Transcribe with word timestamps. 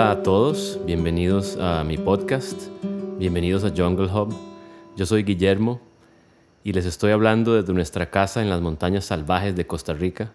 Hola 0.00 0.12
a 0.12 0.22
todos, 0.22 0.80
bienvenidos 0.86 1.58
a 1.60 1.84
mi 1.84 1.98
podcast, 1.98 2.58
bienvenidos 3.18 3.64
a 3.64 3.68
Jungle 3.68 4.06
Hub. 4.06 4.34
Yo 4.96 5.04
soy 5.04 5.24
Guillermo 5.24 5.78
y 6.64 6.72
les 6.72 6.86
estoy 6.86 7.12
hablando 7.12 7.52
desde 7.52 7.74
nuestra 7.74 8.08
casa 8.08 8.40
en 8.40 8.48
las 8.48 8.62
montañas 8.62 9.04
salvajes 9.04 9.54
de 9.56 9.66
Costa 9.66 9.92
Rica. 9.92 10.32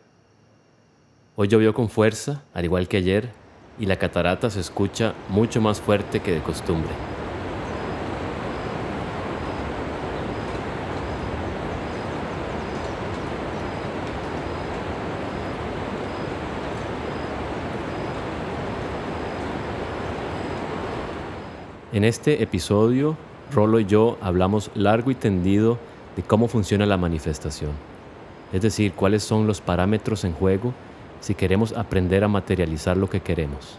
Hoy 1.36 1.48
llovió 1.48 1.74
con 1.74 1.90
fuerza, 1.90 2.44
al 2.54 2.66
igual 2.66 2.88
que 2.88 2.98
ayer, 2.98 3.32
y 3.80 3.88
la 3.88 3.96
catarata 3.96 4.52
se 4.52 4.60
escucha 4.60 5.16
mucho 5.30 5.62
más 5.62 5.82
fuerte 5.82 6.20
que 6.20 6.34
de 6.34 6.44
costumbre. 6.44 6.92
En 21.96 22.04
este 22.04 22.44
episodio, 22.44 23.16
Rolo 23.54 23.80
y 23.80 23.86
yo 23.86 24.18
hablamos 24.20 24.70
largo 24.76 25.12
y 25.12 25.16
tendido 25.16 25.78
de 26.18 26.24
cómo 26.24 26.50
funciona 26.50 26.86
la 26.86 26.98
manifestación, 26.98 27.72
es 28.52 28.62
decir, 28.62 28.92
cuáles 28.92 29.24
son 29.24 29.48
los 29.48 29.62
parámetros 29.62 30.26
en 30.26 30.34
juego 30.34 30.74
si 31.22 31.36
queremos 31.36 31.72
aprender 31.72 32.26
a 32.26 32.28
materializar 32.28 32.98
lo 32.98 33.10
que 33.10 33.22
queremos. 33.22 33.78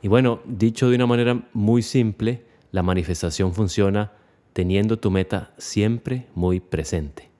Y 0.00 0.06
bueno, 0.06 0.38
dicho 0.44 0.88
de 0.88 0.94
una 0.94 1.08
manera 1.08 1.42
muy 1.54 1.82
simple, 1.82 2.44
la 2.70 2.84
manifestación 2.84 3.52
funciona 3.52 4.12
teniendo 4.52 4.96
tu 4.96 5.10
meta 5.10 5.50
siempre 5.58 6.28
muy 6.36 6.60
presente. 6.60 7.30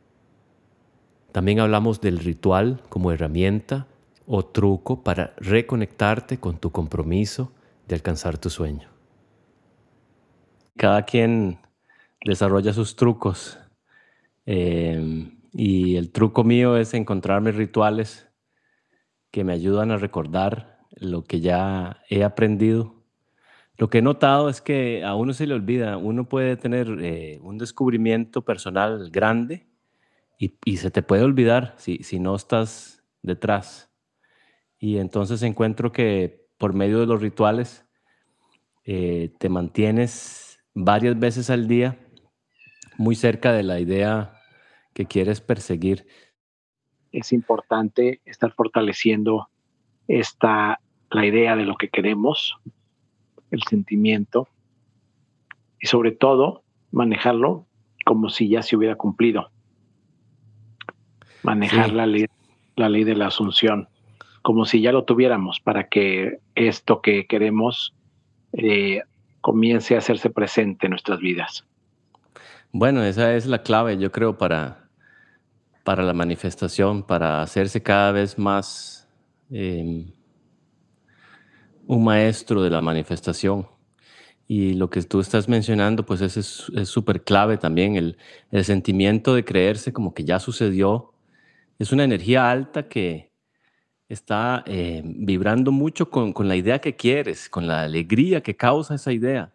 También 1.30 1.60
hablamos 1.60 2.00
del 2.00 2.19
ritual 2.19 2.82
como 2.88 3.12
herramienta 3.12 3.86
o 4.27 4.44
truco 4.44 5.05
para 5.05 5.34
reconectarte 5.36 6.41
con 6.41 6.58
tu 6.58 6.72
compromiso 6.72 7.53
alcanzar 7.94 8.38
tu 8.38 8.50
sueño. 8.50 8.88
Cada 10.77 11.05
quien 11.05 11.58
desarrolla 12.24 12.72
sus 12.72 12.97
trucos 12.97 13.58
em, 14.47 15.38
y 15.52 15.97
el 15.97 16.10
truco 16.10 16.44
mío 16.44 16.77
es 16.77 16.94
encontrarme 16.94 17.52
rituales 17.52 18.28
que 19.30 19.44
me 19.44 19.52
ayudan 19.52 19.91
a 19.91 19.97
recordar 19.97 20.80
lo 20.92 21.24
que 21.24 21.41
ya 21.41 22.02
he 22.08 22.24
aprendido. 22.24 22.94
Lo 23.77 23.88
que 23.88 23.98
he 23.98 24.02
notado 24.02 24.48
es 24.48 24.60
que 24.60 25.04
a 25.04 25.14
uno 25.14 25.32
se 25.32 25.47
le 25.47 25.54
olvida, 25.54 25.97
uno 25.97 26.28
puede 26.28 26.56
tener 26.56 26.98
eh, 27.00 27.38
un 27.42 27.58
descubrimiento 27.58 28.42
personal 28.42 29.10
grande 29.10 29.66
y, 30.38 30.58
y, 30.64 30.78
se 30.78 30.91
te 30.91 31.02
puede 31.02 31.22
olvidar 31.22 31.75
si, 31.77 31.98
si 32.02 32.19
no 32.19 32.34
estás 32.34 33.02
detrás. 33.22 33.91
Y 34.78 34.98
entonces 34.98 35.42
encuentro 35.42 35.92
que 35.92 36.39
por 36.61 36.75
medio 36.75 37.00
de 37.00 37.06
los 37.06 37.22
rituales, 37.22 37.86
eh, 38.84 39.33
te 39.39 39.48
mantienes 39.48 40.61
varias 40.75 41.19
veces 41.19 41.48
al 41.48 41.66
día 41.66 41.98
muy 42.98 43.14
cerca 43.14 43.55
de 43.55 43.62
la 43.62 43.80
idea 43.80 44.34
que 44.92 45.06
quieres 45.06 45.41
perseguir. 45.41 46.06
Es 47.12 47.33
importante 47.33 48.20
estar 48.27 48.53
fortaleciendo 48.53 49.48
esta, 50.06 50.81
la 51.11 51.25
idea 51.25 51.56
de 51.56 51.64
lo 51.64 51.77
que 51.77 51.88
queremos, 51.88 52.58
el 53.50 53.62
sentimiento, 53.62 54.47
y 55.81 55.86
sobre 55.86 56.12
todo 56.12 56.62
manejarlo 56.91 57.66
como 58.05 58.28
si 58.28 58.50
ya 58.50 58.61
se 58.61 58.77
hubiera 58.77 58.97
cumplido. 58.97 59.50
Manejar 61.42 61.94
la, 61.94 62.05
ley, 62.05 62.27
la 62.77 62.91
ley 62.91 63.05
de 63.05 63.16
la 63.16 63.28
asunción 63.28 63.88
como 64.42 64.64
si 64.64 64.80
ya 64.80 64.92
lo 64.92 65.05
tuviéramos 65.05 65.60
para 65.60 65.88
que 65.88 66.38
esto 66.55 67.00
que 67.00 67.27
queremos 67.27 67.94
eh, 68.53 69.03
comience 69.41 69.94
a 69.94 69.98
hacerse 69.98 70.31
presente 70.31 70.87
en 70.87 70.91
nuestras 70.91 71.20
vidas. 71.20 71.65
Bueno, 72.72 73.03
esa 73.03 73.34
es 73.34 73.47
la 73.47 73.62
clave, 73.62 73.98
yo 73.98 74.12
creo, 74.12 74.38
para, 74.38 74.88
para 75.84 76.03
la 76.03 76.12
manifestación, 76.12 77.03
para 77.03 77.42
hacerse 77.42 77.82
cada 77.82 78.12
vez 78.12 78.38
más 78.38 79.09
em, 79.50 80.12
un 81.86 82.04
maestro 82.04 82.62
de 82.62 82.70
la 82.70 82.81
manifestación. 82.81 83.66
Y 84.47 84.75
lo 84.75 84.91
que 84.91 85.03
tú 85.03 85.20
estás 85.20 85.48
mencionando, 85.48 86.04
pues 86.04 86.22
es 86.22 86.88
súper 86.88 87.22
clave 87.22 87.56
también, 87.56 87.97
el, 87.97 88.16
el 88.50 88.65
sentimiento 88.65 89.34
de 89.34 89.44
creerse 89.44 89.92
como 89.92 90.12
que 90.12 90.25
ya 90.25 90.41
sucedió. 90.41 91.12
Es 91.78 91.92
una 91.92 92.04
energía 92.04 92.50
alta 92.50 92.88
que, 92.88 93.29
está 94.10 94.65
eh, 94.66 95.03
vibrando 95.04 95.71
mucho 95.71 96.10
con, 96.10 96.32
con, 96.32 96.48
la 96.48 96.56
idea 96.56 96.81
que 96.81 96.97
quieres, 96.97 97.48
con 97.48 97.69
la 97.69 97.82
alegría 97.82 98.43
que 98.43 98.56
causa 98.56 98.97
esa 98.97 99.12
idea. 99.12 99.53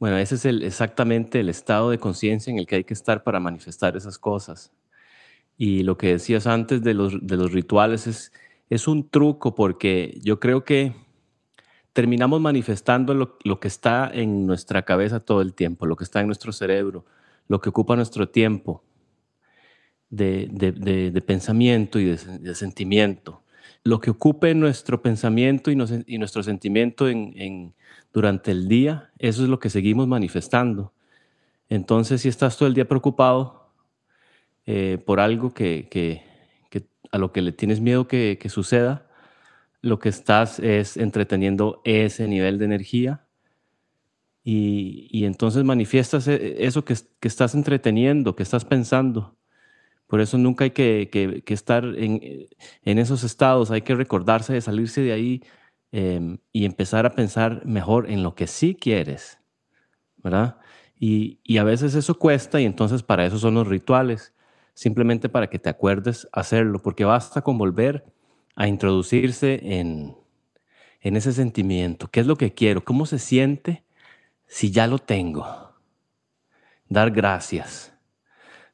Bueno, 0.00 0.18
ese 0.18 0.34
es 0.34 0.44
el, 0.44 0.62
exactamente 0.64 1.38
el 1.38 1.48
estado 1.48 1.90
de 1.90 1.98
conciencia 1.98 2.50
en 2.50 2.58
el 2.58 2.66
que 2.66 2.76
hay 2.76 2.84
que 2.84 2.94
estar 2.94 3.22
para 3.22 3.38
manifestar 3.38 3.96
esas 3.96 4.18
cosas. 4.18 4.72
Y 5.56 5.84
lo 5.84 5.96
que 5.96 6.08
decías 6.08 6.48
antes 6.48 6.82
de 6.82 6.94
los, 6.94 7.24
de 7.24 7.36
los 7.36 7.52
rituales 7.52 8.08
es, 8.08 8.32
es 8.70 8.88
un 8.88 9.08
truco 9.08 9.54
porque 9.54 10.18
yo 10.22 10.40
creo 10.40 10.64
que 10.64 10.94
terminamos 11.92 12.40
manifestando 12.40 13.14
lo, 13.14 13.38
lo, 13.44 13.60
que 13.60 13.68
está 13.68 14.10
en 14.12 14.46
nuestra 14.46 14.82
cabeza 14.82 15.20
todo 15.20 15.42
el 15.42 15.54
tiempo, 15.54 15.86
lo 15.86 15.96
que 15.96 16.04
está 16.04 16.20
en 16.20 16.26
nuestro 16.26 16.50
cerebro, 16.50 17.04
lo 17.46 17.60
que 17.60 17.68
ocupa 17.68 17.94
nuestro 17.94 18.28
tiempo 18.28 18.82
de, 20.08 20.48
de, 20.50 20.72
de, 20.72 21.10
de 21.12 21.20
pensamiento 21.20 22.00
y 22.00 22.04
de, 22.06 22.54
sentimiento 22.54 23.42
lo 23.82 24.00
que 24.00 24.10
ocupe 24.10 24.54
nuestro 24.54 25.02
pensamiento 25.02 25.70
y, 25.70 25.76
nuestro 25.76 26.42
sentimiento 26.42 27.08
en, 27.08 27.74
durante 28.12 28.50
el 28.50 28.68
día, 28.68 29.10
eso 29.18 29.42
es 29.42 29.48
lo 29.48 29.58
que 29.58 29.70
seguimos 29.70 30.06
manifestando. 30.08 30.92
Entonces, 31.68 32.22
si 32.22 32.28
estás 32.28 32.56
todo 32.56 32.68
el 32.68 32.74
día 32.74 32.88
preocupado 32.88 33.72
eh, 34.66 34.98
por 35.04 35.20
algo 35.20 35.54
que, 35.54 36.22
a 37.12 37.18
lo 37.18 37.32
que 37.32 37.42
le 37.42 37.52
tienes 37.52 37.80
miedo 37.80 38.06
que, 38.06 38.38
suceda, 38.48 39.08
lo 39.80 39.98
que 39.98 40.10
estás 40.10 40.58
es 40.58 40.96
entreteniendo 40.96 41.80
ese 41.84 42.28
nivel 42.28 42.58
de 42.58 42.66
energía 42.66 43.24
y, 44.44 45.24
entonces 45.24 45.64
manifiestas 45.64 46.28
e, 46.28 46.64
eso 46.64 46.84
que, 46.84 46.94
estás 47.22 47.54
entreteniendo, 47.54 48.36
que 48.36 48.42
estás 48.42 48.64
pensando. 48.64 49.36
Por 50.10 50.20
eso 50.20 50.36
nunca 50.38 50.64
hay 50.64 50.72
que, 50.72 51.44
estar 51.46 51.84
en, 51.84 52.48
esos 52.82 53.22
estados, 53.22 53.70
hay 53.70 53.82
que 53.82 53.94
recordarse 53.94 54.52
de 54.52 54.60
salirse 54.60 55.02
de 55.02 55.12
ahí 55.12 55.40
em, 55.92 56.38
y 56.52 56.64
empezar 56.64 57.06
a 57.06 57.14
pensar 57.14 57.64
mejor 57.64 58.10
en 58.10 58.24
lo 58.24 58.34
que 58.34 58.48
sí 58.48 58.74
quieres, 58.74 59.38
¿verdad? 60.16 60.58
Y, 60.98 61.38
a 61.58 61.62
veces 61.62 61.94
eso 61.94 62.18
cuesta 62.18 62.60
y 62.60 62.64
entonces 62.64 63.04
para 63.04 63.24
eso 63.24 63.38
son 63.38 63.54
los 63.54 63.68
rituales, 63.68 64.34
simplemente 64.74 65.28
para 65.28 65.48
que 65.48 65.60
te 65.60 65.68
acuerdes 65.68 66.28
hacerlo, 66.32 66.82
porque 66.82 67.04
basta 67.04 67.42
con 67.42 67.56
volver 67.56 68.04
a 68.56 68.66
introducirse 68.66 69.60
en, 69.62 70.16
en 71.02 71.16
ese 71.16 71.32
sentimiento. 71.32 72.08
¿Qué 72.10 72.18
es 72.18 72.26
lo 72.26 72.34
que 72.34 72.52
quiero? 72.52 72.84
¿Cómo 72.84 73.06
se 73.06 73.20
siente 73.20 73.84
si 74.48 74.72
ya 74.72 74.88
lo 74.88 74.98
tengo? 74.98 75.72
Dar 76.88 77.12
gracias, 77.12 77.94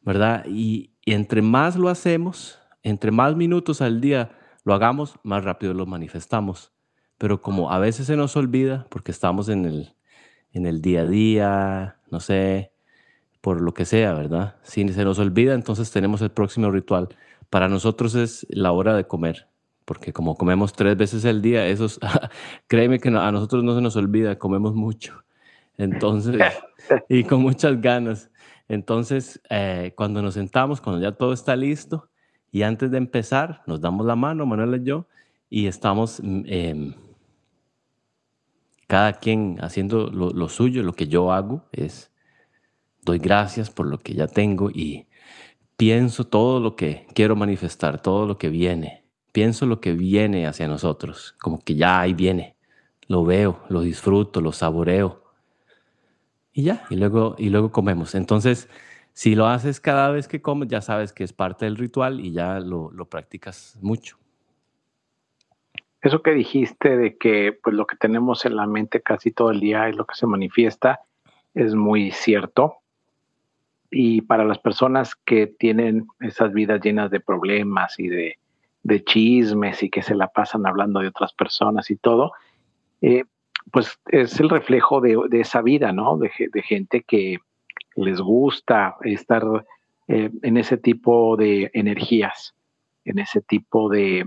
¿verdad? 0.01 0.47
Y, 0.49 0.96
y 1.07 1.15
entre 1.15 1.41
más 1.41 1.77
lo 1.77 1.89
hacemos, 1.89 2.59
entre 2.83 3.13
más 3.13 3.37
minutos 3.37 3.81
al 3.81 4.01
día 4.01 4.37
lo 4.65 4.75
hagamos, 4.75 5.15
más 5.23 5.45
rápido 5.45 5.73
lo 5.73 5.87
manifestamos. 5.87 6.73
Pero 7.17 7.41
como 7.41 7.71
a 7.71 7.79
veces 7.79 8.09
se 8.09 8.17
nos 8.17 8.37
olvida, 8.37 8.87
porque 8.91 9.13
estamos 9.13 9.49
en 9.49 9.67
el, 9.67 9.95
en 10.53 10.67
el 10.67 10.83
día 10.83 11.03
a 11.03 11.07
día, 11.07 11.97
no 12.11 12.19
sé, 12.19 12.73
por 13.41 13.61
lo 13.61 13.73
que 13.73 13.85
sea, 13.85 14.15
¿verdad? 14.15 14.57
Si 14.65 14.87
se 14.89 15.05
nos 15.05 15.21
olvida, 15.21 15.55
entonces 15.55 15.93
tenemos 15.93 16.23
el 16.23 16.31
próximo 16.31 16.73
ritual. 16.73 17.09
Para 17.51 17.69
nosotros 17.69 18.17
es 18.17 18.45
la 18.51 18.73
hora 18.73 18.95
de 18.97 19.07
comer, 19.07 19.47
porque 19.85 20.13
como 20.13 20.35
comemos 20.35 20.73
tres 20.73 20.97
veces 20.97 21.25
al 21.25 21.41
día, 21.41 21.69
eso 21.69 21.87
créeme 22.67 22.99
que 22.99 23.11
a 23.11 23.31
nosotros 23.31 23.63
no 23.63 23.77
se 23.77 23.81
nos 23.81 23.95
olvida, 23.95 24.41
comemos 24.41 24.75
mucho. 24.75 25.23
Entonces, 25.79 26.43
y 27.09 27.23
con 27.23 27.43
muchas 27.43 27.81
ganas. 27.81 28.29
Entonces, 28.69 29.41
eh, 29.49 29.93
cuando 29.97 30.23
nos 30.23 30.35
sentamos, 30.35 30.81
cuando 30.81 31.01
ya 31.01 31.13
todo 31.13 31.33
está 31.33 31.55
listo, 31.55 32.09
y 32.51 32.63
antes 32.63 32.91
de 32.91 32.99
empezar, 32.99 33.63
nos 33.67 33.81
damos 33.81 34.07
la 34.07 34.17
mano, 34.17 34.47
Manuel 34.47 34.81
y 34.81 34.85
yo, 34.85 35.07
y 35.51 35.67
estamos 35.67 36.21
mm, 36.23 36.43
em, 36.47 36.95
cada 38.87 39.15
quien 39.15 39.59
haciendo 39.61 40.09
lo, 40.09 40.49
suyo, 40.49 40.83
lo 40.83 40.95
que 40.95 41.07
yo 41.07 41.33
hago 41.33 41.65
es, 41.73 42.11
doy 43.03 43.19
gracias 43.19 43.71
por 43.71 43.87
lo 43.87 43.99
que 43.99 44.15
ya 44.15 44.27
tengo 44.27 44.71
y 44.71 45.07
pienso 45.77 46.25
todo 46.25 46.61
lo 46.61 46.77
que 46.77 47.07
quiero 47.15 47.37
manifestar, 47.37 48.01
todo 48.01 48.27
lo 48.27 48.39
que 48.39 48.49
viene, 48.49 49.05
pienso 49.33 49.67
lo 49.67 49.81
que 49.81 49.93
viene 49.93 50.47
hacia 50.47 50.69
nosotros, 50.69 51.35
como 51.41 51.61
que 51.61 51.75
ya 51.75 52.01
ahí 52.01 52.15
viene, 52.15 52.57
lo 53.09 53.25
veo, 53.25 53.61
lo 53.69 53.83
disfruto, 53.83 54.41
lo 54.41 54.53
saboreo 54.53 55.26
y 56.57 56.63
ya, 56.63 56.87
y 56.89 56.97
luego, 56.97 57.35
y 57.37 57.51
luego 57.51 57.71
comemos. 57.71 58.15
Entonces, 58.15 58.71
si 59.13 59.35
lo 59.35 59.47
haces 59.47 59.79
cada 59.79 60.11
vez 60.11 60.27
que 60.27 60.41
comes, 60.41 60.69
ya 60.69 60.81
sabes 60.81 61.13
que 61.13 61.23
es 61.23 61.35
parte 61.35 61.67
del 61.67 61.77
ritual 61.77 62.19
y 62.19 62.33
ya 62.33 62.61
lo, 62.61 62.91
lo 62.93 63.05
practicas 63.05 63.79
mucho. 63.83 64.17
eso 66.01 66.23
que 66.23 66.31
dijiste 66.31 66.97
de 66.97 67.19
que 67.19 67.53
pues 67.63 67.77
lo 67.77 67.87
que 67.87 67.97
tenemos 67.97 68.47
en 68.47 68.57
la 68.57 68.67
mente 68.67 69.03
casi 69.03 69.33
todo 69.33 69.51
el 69.51 69.61
día 69.61 69.87
es 69.89 69.97
lo 69.97 70.07
que 70.07 70.15
se 70.15 70.27
manifiesta 70.27 71.01
es 71.53 71.75
muy 71.75 72.11
cierto. 72.11 72.77
Y 73.91 74.23
para 74.23 74.45
las 74.45 74.59
personas 74.59 75.15
que 75.15 75.47
tienen 75.47 76.07
esas 76.21 76.55
vidas 76.55 76.81
llenas 76.81 77.11
de 77.11 77.21
problemas 77.21 77.99
y 77.99 78.09
de, 78.09 78.39
chismes 79.05 79.83
y 79.83 79.91
que 79.91 80.01
se 80.01 80.15
la 80.15 80.29
pasan 80.29 80.67
hablando 80.67 81.01
de 81.01 81.09
otras 81.09 81.35
personas 81.35 81.91
y 81.91 81.97
todo, 81.97 82.33
eh, 83.03 83.25
pues 83.73 83.99
es 84.07 84.39
el 84.41 84.49
reflejo 84.49 85.01
de, 85.01 85.19
esa 85.33 85.63
vida, 85.63 85.93
¿no? 85.93 86.19
De, 86.19 86.31
gente 86.63 87.03
que 87.03 87.39
les 87.97 88.21
gusta 88.21 88.97
estar 89.03 89.43
eh, 90.09 90.31
en 90.43 90.57
ese 90.57 90.77
tipo 90.77 91.37
de 91.37 91.71
energías, 91.75 92.55
en 93.05 93.19
ese 93.19 93.41
tipo 93.41 93.89
de, 93.89 94.25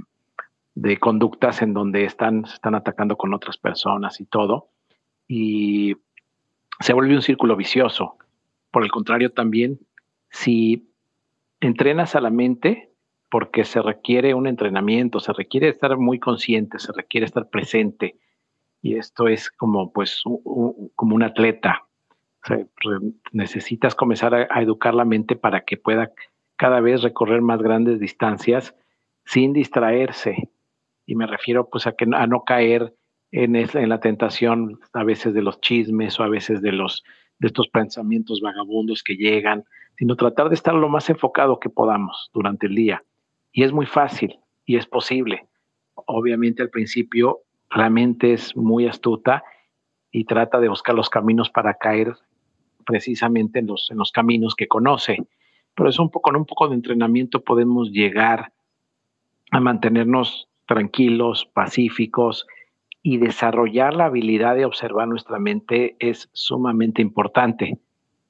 de 0.75 0.97
conductas 0.97 1.61
en 1.61 1.73
donde 1.73 2.05
están, 2.05 2.45
se 2.45 2.55
están 2.55 2.75
atacando 2.75 3.17
con 3.17 3.33
otras 3.33 3.57
personas 3.57 4.19
y 4.21 4.25
todo. 4.25 4.69
Y 5.27 5.95
se 6.79 6.93
vuelve 6.93 7.15
un 7.15 7.21
círculo 7.21 7.55
vicioso. 7.55 8.15
Por 8.71 8.83
el 8.83 8.91
contrario, 8.91 9.31
también, 9.31 9.79
si 10.29 10.89
entrenas 11.59 12.15
a 12.15 12.21
la 12.21 12.29
mente, 12.29 12.91
porque 13.29 13.65
se 13.65 13.81
requiere 13.81 14.33
un 14.33 14.47
entrenamiento, 14.47 15.19
se 15.19 15.33
requiere 15.33 15.69
estar 15.69 15.97
muy 15.97 16.19
consciente, 16.19 16.79
se 16.79 16.91
requiere 16.93 17.25
estar 17.25 17.49
presente. 17.49 18.17
Y 18.81 18.97
esto 18.97 19.27
es 19.27 19.49
como, 19.49 19.91
pues, 19.91 20.23
como 20.95 21.15
un 21.15 21.23
atleta. 21.23 21.85
necesitas 23.31 23.95
comenzar 23.95 24.33
a, 24.33 24.61
educar 24.61 24.93
la 24.93 25.05
mente 25.05 25.35
para 25.35 25.61
que 25.61 25.77
pueda 25.77 26.11
cada 26.55 26.79
vez 26.79 27.01
recorrer 27.01 27.41
más 27.41 27.61
grandes 27.61 27.99
distancias 27.99 28.75
sin 29.25 29.53
distraerse. 29.53 30.49
Y 31.05 31.15
me 31.15 31.27
refiero 31.27 31.69
pues 31.69 31.87
a, 31.87 31.93
que, 31.93 32.05
a 32.13 32.27
no 32.27 32.43
caer 32.43 32.93
en, 33.31 33.55
en 33.55 33.89
la 33.89 33.99
tentación 33.99 34.79
a 34.93 35.03
veces 35.03 35.33
de 35.33 35.41
los 35.41 35.59
chismes 35.61 36.19
o 36.19 36.23
a 36.23 36.29
veces 36.29 36.61
de 36.61 36.71
los 36.71 37.03
de 37.39 37.47
estos 37.47 37.69
pensamientos 37.69 38.41
vagabundos 38.41 39.01
que 39.01 39.15
llegan, 39.15 39.63
sino 39.97 40.15
tratar 40.15 40.49
de 40.49 40.55
estar 40.55 40.73
lo 40.73 40.89
más 40.89 41.09
enfocado 41.09 41.59
que 41.59 41.69
podamos 41.69 42.29
durante 42.33 42.67
el 42.67 42.75
día. 42.75 43.03
Y 43.51 43.63
es 43.63 43.71
muy 43.71 43.85
fácil 43.85 44.39
y 44.65 44.75
es 44.75 44.85
posible. 44.85 45.47
Obviamente 45.95 46.61
al 46.61 46.69
principio 46.69 47.43
la 47.75 47.89
mente 47.89 48.33
es 48.33 48.55
muy 48.55 48.87
astuta 48.87 49.43
y 50.11 50.25
trata 50.25 50.59
de 50.59 50.69
buscar 50.69 50.95
los 50.95 51.09
caminos 51.09 51.49
para 51.49 51.75
caer 51.75 52.15
precisamente 52.85 53.59
en 53.59 53.67
los, 53.67 53.89
en 53.91 53.97
los 53.97 54.11
caminos 54.11 54.55
que 54.55 54.67
conoce. 54.67 55.17
Pero 55.75 55.89
eso 55.89 56.01
un 56.01 56.09
poco, 56.09 56.31
con 56.31 56.35
un 56.35 56.45
poco 56.45 56.67
de 56.67 56.75
entrenamiento 56.75 57.43
podemos 57.43 57.91
llegar 57.91 58.51
a 59.51 59.59
mantenernos 59.59 60.47
tranquilos, 60.65 61.45
pacíficos, 61.53 62.47
y 63.01 63.17
desarrollar 63.17 63.93
la 63.93 64.05
habilidad 64.05 64.55
de 64.55 64.65
observar 64.65 65.07
nuestra 65.07 65.39
mente 65.39 65.95
es 65.99 66.29
sumamente 66.33 67.01
importante, 67.01 67.79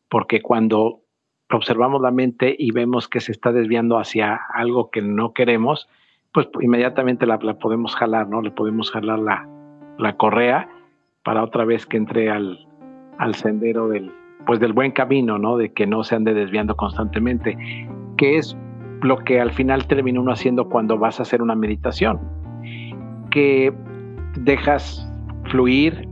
porque 0.09 0.41
cuando 0.41 1.01
observamos 1.51 2.01
la 2.01 2.11
mente 2.11 2.55
y 2.57 2.71
vemos 2.71 3.07
que 3.07 3.19
se 3.19 3.31
está 3.31 3.51
desviando 3.51 3.97
hacia 3.97 4.39
algo 4.53 4.91
que 4.91 5.01
no 5.01 5.33
queremos, 5.33 5.89
pues 6.33 6.47
inmediatamente 6.61 7.25
la, 7.25 7.39
podemos 7.39 7.95
jalar, 7.95 8.27
¿no? 8.27 8.41
Le 8.41 8.51
podemos 8.51 8.91
jalar 8.91 9.19
la, 9.19 9.47
la, 9.97 10.15
correa 10.17 10.69
para 11.23 11.43
otra 11.43 11.65
vez 11.65 11.85
que 11.85 11.97
entre 11.97 12.29
al, 12.29 12.67
al 13.17 13.35
sendero 13.35 13.87
del, 13.87 14.11
pues 14.45 14.59
del 14.59 14.73
buen 14.73 14.91
camino, 14.91 15.37
¿no? 15.37 15.57
De 15.57 15.73
que 15.73 15.87
no 15.87 16.03
se 16.03 16.15
ande 16.15 16.33
desviando 16.33 16.75
constantemente, 16.75 17.57
que 18.17 18.37
es 18.37 18.55
lo 19.01 19.17
que 19.17 19.39
al 19.39 19.51
final 19.51 19.87
termina 19.87 20.19
uno 20.19 20.31
haciendo 20.31 20.69
cuando 20.69 20.97
vas 20.97 21.19
a 21.19 21.23
hacer 21.23 21.41
una 21.41 21.55
meditación, 21.55 22.19
que 23.31 23.73
dejas 24.41 25.05
fluir 25.45 26.07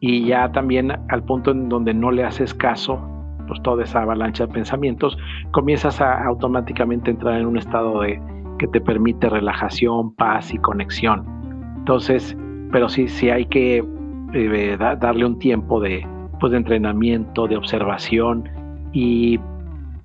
y 0.00 0.26
ya 0.26 0.52
también 0.52 0.92
al 1.08 1.24
punto 1.24 1.50
en 1.50 1.68
donde 1.68 1.94
no 1.94 2.10
le 2.10 2.24
haces 2.24 2.54
caso, 2.54 3.00
pues 3.48 3.60
toda 3.62 3.84
esa 3.84 4.02
avalancha 4.02 4.46
de 4.46 4.52
pensamientos, 4.52 5.16
comienzas 5.52 6.00
a 6.00 6.24
automáticamente 6.24 7.10
entrar 7.10 7.40
en 7.40 7.46
un 7.46 7.56
estado 7.56 8.00
de 8.02 8.20
que 8.58 8.66
te 8.68 8.80
permite 8.80 9.28
relajación, 9.28 10.14
paz 10.14 10.52
y 10.52 10.58
conexión. 10.58 11.24
Entonces, 11.78 12.36
pero 12.72 12.88
sí, 12.88 13.08
sí 13.08 13.30
hay 13.30 13.46
que 13.46 13.84
eh, 14.32 14.76
darle 14.78 15.24
un 15.24 15.38
tiempo 15.38 15.80
de, 15.80 16.06
pues, 16.40 16.52
entrenamiento, 16.52 17.46
de 17.46 17.56
observación 17.56 18.48
y 18.92 19.38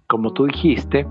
como 0.07 0.33
tú 0.33 0.45
dijiste, 0.45 1.07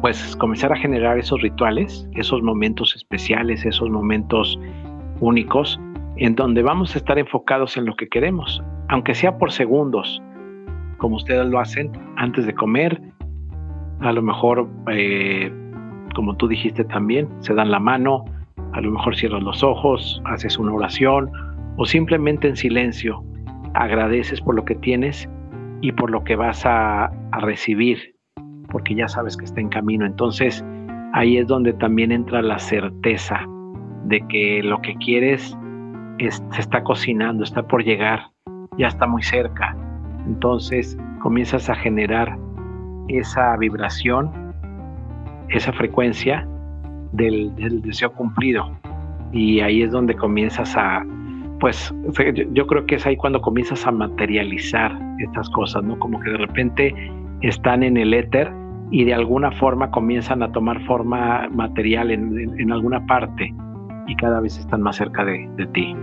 pues 0.00 0.34
comenzar 0.36 0.72
a 0.72 0.76
generar 0.76 1.18
esos 1.18 1.40
rituales, 1.42 2.08
esos 2.14 2.42
momentos 2.42 2.96
especiales, 2.96 3.64
esos 3.64 3.88
momentos 3.88 4.58
únicos 5.20 5.78
en 6.16 6.34
donde 6.34 6.62
vamos 6.62 6.94
a 6.94 6.98
estar 6.98 7.18
enfocados 7.18 7.76
en 7.76 7.86
lo 7.86 7.94
que 7.94 8.08
queremos, 8.08 8.62
aunque 8.88 9.14
sea 9.14 9.38
por 9.38 9.52
segundos, 9.52 10.22
como 10.98 11.16
ustedes 11.16 11.46
lo 11.46 11.58
hacen 11.60 11.92
antes 12.16 12.46
de 12.46 12.54
comer, 12.54 13.00
a 14.00 14.12
lo 14.12 14.22
mejor, 14.22 14.68
eh, 14.90 15.52
como 16.14 16.36
tú 16.36 16.48
dijiste 16.48 16.84
también, 16.84 17.28
se 17.40 17.54
dan 17.54 17.70
la 17.70 17.80
mano, 17.80 18.24
a 18.72 18.80
lo 18.80 18.90
mejor 18.90 19.16
cierras 19.16 19.42
los 19.42 19.62
ojos, 19.62 20.22
haces 20.24 20.58
una 20.58 20.72
oración 20.72 21.30
o 21.76 21.86
simplemente 21.86 22.48
en 22.48 22.56
silencio 22.56 23.24
agradeces 23.74 24.40
por 24.40 24.54
lo 24.54 24.64
que 24.64 24.74
tienes 24.74 25.28
y 25.80 25.92
por 25.92 26.10
lo 26.10 26.22
que 26.24 26.36
vas 26.36 26.64
a, 26.64 27.10
recibir, 27.40 28.14
porque 28.70 28.94
ya 28.94 29.08
sabes 29.08 29.36
que 29.36 29.44
está 29.44 29.60
en 29.60 29.70
camino. 29.70 30.04
Entonces 30.04 30.64
ahí 31.14 31.38
es 31.38 31.46
donde 31.46 31.72
también 31.72 32.12
entra 32.12 32.42
la 32.42 32.58
certeza 32.58 33.40
de 34.04 34.20
que 34.28 34.62
lo 34.62 34.80
que 34.82 34.94
quieres 34.96 35.56
se 36.18 36.60
está 36.60 36.84
cocinando, 36.84 37.42
está 37.42 37.66
por 37.66 37.82
llegar, 37.82 38.30
ya 38.78 38.88
está 38.88 39.06
muy 39.06 39.22
cerca. 39.22 39.74
Entonces 40.26 40.96
comienzas 41.20 41.70
a 41.70 41.74
generar 41.74 42.38
esa 43.08 43.56
vibración, 43.56 44.30
esa 45.48 45.72
frecuencia 45.72 46.46
del, 47.12 47.54
deseo 47.82 48.12
cumplido. 48.12 48.70
Y 49.32 49.60
ahí 49.60 49.82
es 49.82 49.92
donde 49.92 50.14
comienzas 50.14 50.76
a, 50.76 51.04
pues 51.60 51.94
yo 52.52 52.66
creo 52.66 52.86
que 52.86 52.96
es 52.96 53.06
ahí 53.06 53.16
cuando 53.16 53.40
comienzas 53.40 53.86
a 53.86 53.92
materializar 53.92 54.98
estas 55.18 55.48
cosas, 55.50 55.82
¿no? 55.84 55.98
Como 55.98 56.20
que 56.20 56.30
de 56.30 56.38
repente 56.38 56.94
están 57.40 57.82
en 57.82 57.96
el 57.96 58.12
éter 58.14 58.52
y 58.90 59.04
de 59.04 59.14
alguna 59.14 59.50
forma 59.52 59.90
comienzan 59.90 60.42
a 60.42 60.52
tomar 60.52 60.84
forma 60.84 61.48
material 61.50 62.10
en 62.10 62.72
alguna 62.72 63.04
parte 63.06 63.54
y 64.06 64.16
cada 64.16 64.40
vez 64.40 64.58
están 64.58 64.82
más 64.82 64.96
cerca 64.96 65.24
de, 65.24 65.48
ti. 65.72 65.94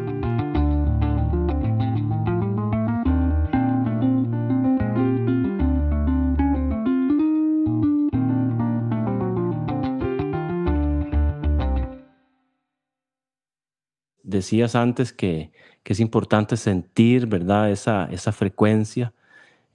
Decías 14.40 14.74
antes 14.74 15.12
que, 15.12 15.52
es 15.84 16.00
importante 16.00 16.56
sentir, 16.56 17.26
¿verdad? 17.26 17.72
Esa, 17.72 18.06
esa 18.06 18.32
frecuencia. 18.32 19.14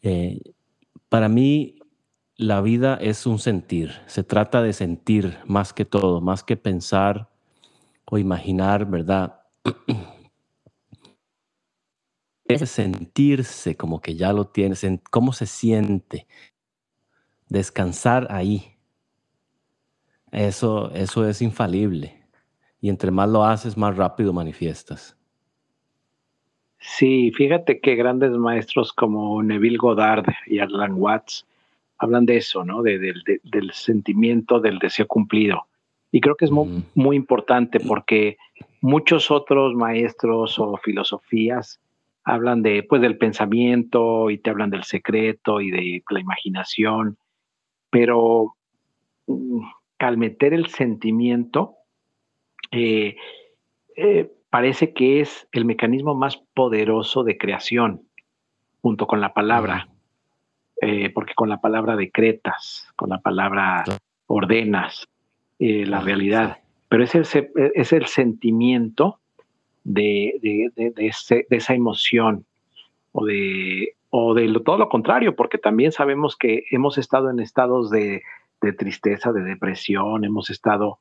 Eh, 0.00 0.40
para 1.10 1.28
mí, 1.28 1.80
la 2.36 2.62
vida 2.62 2.96
es 2.98 3.26
un 3.26 3.38
sentir. 3.38 3.92
Se 4.06 4.22
trata 4.22 4.62
de 4.62 4.72
sentir 4.72 5.36
más 5.44 5.74
que 5.74 5.84
todo, 5.84 6.22
más 6.22 6.42
que 6.42 6.56
pensar 6.56 7.28
o 8.06 8.16
imaginar, 8.16 8.86
¿verdad? 8.86 9.42
es 12.46 12.70
sentirse 12.70 13.76
como 13.76 14.00
que 14.00 14.16
ya 14.16 14.32
lo 14.32 14.46
tienes, 14.46 14.82
cómo 15.10 15.34
se 15.34 15.44
siente, 15.44 16.26
descansar 17.50 18.28
ahí. 18.30 18.78
Eso, 20.32 20.90
eso 20.92 21.28
es 21.28 21.42
infalible. 21.42 22.23
Y 22.84 22.90
entre 22.90 23.10
más 23.10 23.30
lo 23.30 23.42
haces, 23.42 23.78
más 23.78 23.96
rápido 23.96 24.34
manifiestas. 24.34 25.16
Sí, 26.78 27.30
fíjate 27.30 27.80
que 27.80 27.94
grandes 27.94 28.32
maestros 28.32 28.92
como 28.92 29.42
Neville 29.42 29.78
Goddard 29.78 30.26
y 30.46 30.58
Alan 30.58 30.92
Watts 30.92 31.46
hablan 31.96 32.26
de 32.26 32.36
eso, 32.36 32.62
¿no? 32.62 32.82
del 32.82 33.70
sentimiento 33.72 34.60
del 34.60 34.78
deseo 34.78 35.06
cumplido. 35.06 35.62
Y 36.12 36.20
creo 36.20 36.34
que 36.34 36.44
es 36.44 36.50
muy, 36.50 37.16
importante 37.16 37.80
porque 37.80 38.36
muchos 38.82 39.30
otros 39.30 39.74
maestros 39.74 40.58
o 40.58 40.76
filosofías 40.76 41.80
hablan 42.22 42.60
de, 42.60 42.82
pues, 42.82 43.00
del 43.00 43.16
pensamiento 43.16 44.28
y 44.28 44.36
te 44.36 44.50
hablan 44.50 44.68
del 44.68 44.84
secreto 44.84 45.62
y 45.62 45.70
de 45.70 46.02
la 46.10 46.20
imaginación, 46.20 47.16
pero 47.88 48.56
mm, 49.26 49.62
al 50.00 50.18
meter 50.18 50.52
el 50.52 50.66
sentimiento, 50.66 51.78
eh, 52.74 53.16
eh, 53.96 54.30
parece 54.50 54.92
que 54.92 55.20
es 55.20 55.46
el 55.52 55.64
mecanismo 55.64 56.14
más 56.14 56.36
poderoso 56.54 57.22
de 57.22 57.38
creación, 57.38 58.02
junto 58.82 59.06
con 59.06 59.20
la 59.20 59.32
palabra, 59.32 59.88
eh, 60.80 61.10
porque 61.10 61.34
con 61.34 61.48
la 61.48 61.60
palabra 61.60 61.96
decretas, 61.96 62.88
con 62.96 63.10
la 63.10 63.18
palabra 63.18 63.84
ordenas, 64.26 65.08
la 65.58 66.00
realidad. 66.00 66.58
pero 66.88 67.04
es 67.04 67.14
el, 67.14 67.26
es 67.74 67.92
el 67.92 68.06
sentimiento 68.06 69.18
de, 69.84 70.70
de, 70.76 70.92
esa 71.50 71.74
emoción 71.74 72.44
o 73.12 73.24
de, 73.24 73.94
o 74.10 74.34
de 74.34 74.52
todo 74.64 74.78
lo 74.78 74.88
contrario, 74.88 75.36
porque 75.36 75.58
también 75.58 75.92
sabemos 75.92 76.36
que 76.36 76.64
hemos 76.70 76.98
estado 76.98 77.30
en 77.30 77.40
estados 77.40 77.90
de, 77.90 78.22
tristeza, 78.78 79.32
de 79.32 79.42
depresión, 79.42 80.24
hemos 80.24 80.50
estado 80.50 80.98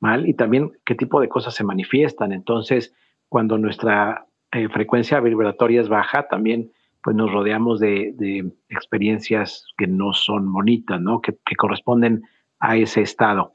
mal 0.00 0.28
y 0.28 0.34
también 0.34 0.72
qué 0.84 0.94
tipo 0.94 1.20
de 1.20 1.28
cosas 1.28 1.54
se 1.54 1.64
manifiestan. 1.64 2.32
Entonces, 2.32 2.94
cuando 3.28 3.58
nuestra 3.58 4.26
eh, 4.52 4.68
frecuencia 4.68 5.20
vibratoria 5.20 5.80
es 5.80 5.88
baja, 5.88 6.28
también 6.28 6.70
pues 7.02 7.14
nos 7.16 7.30
rodeamos 7.30 7.80
de, 7.80 8.50
experiencias 8.70 9.66
que 9.76 9.86
no 9.86 10.14
son 10.14 10.50
bonitas, 10.52 11.00
¿no? 11.00 11.20
Que, 11.20 11.34
corresponden 11.56 12.22
a 12.58 12.76
ese 12.76 13.02
estado. 13.02 13.52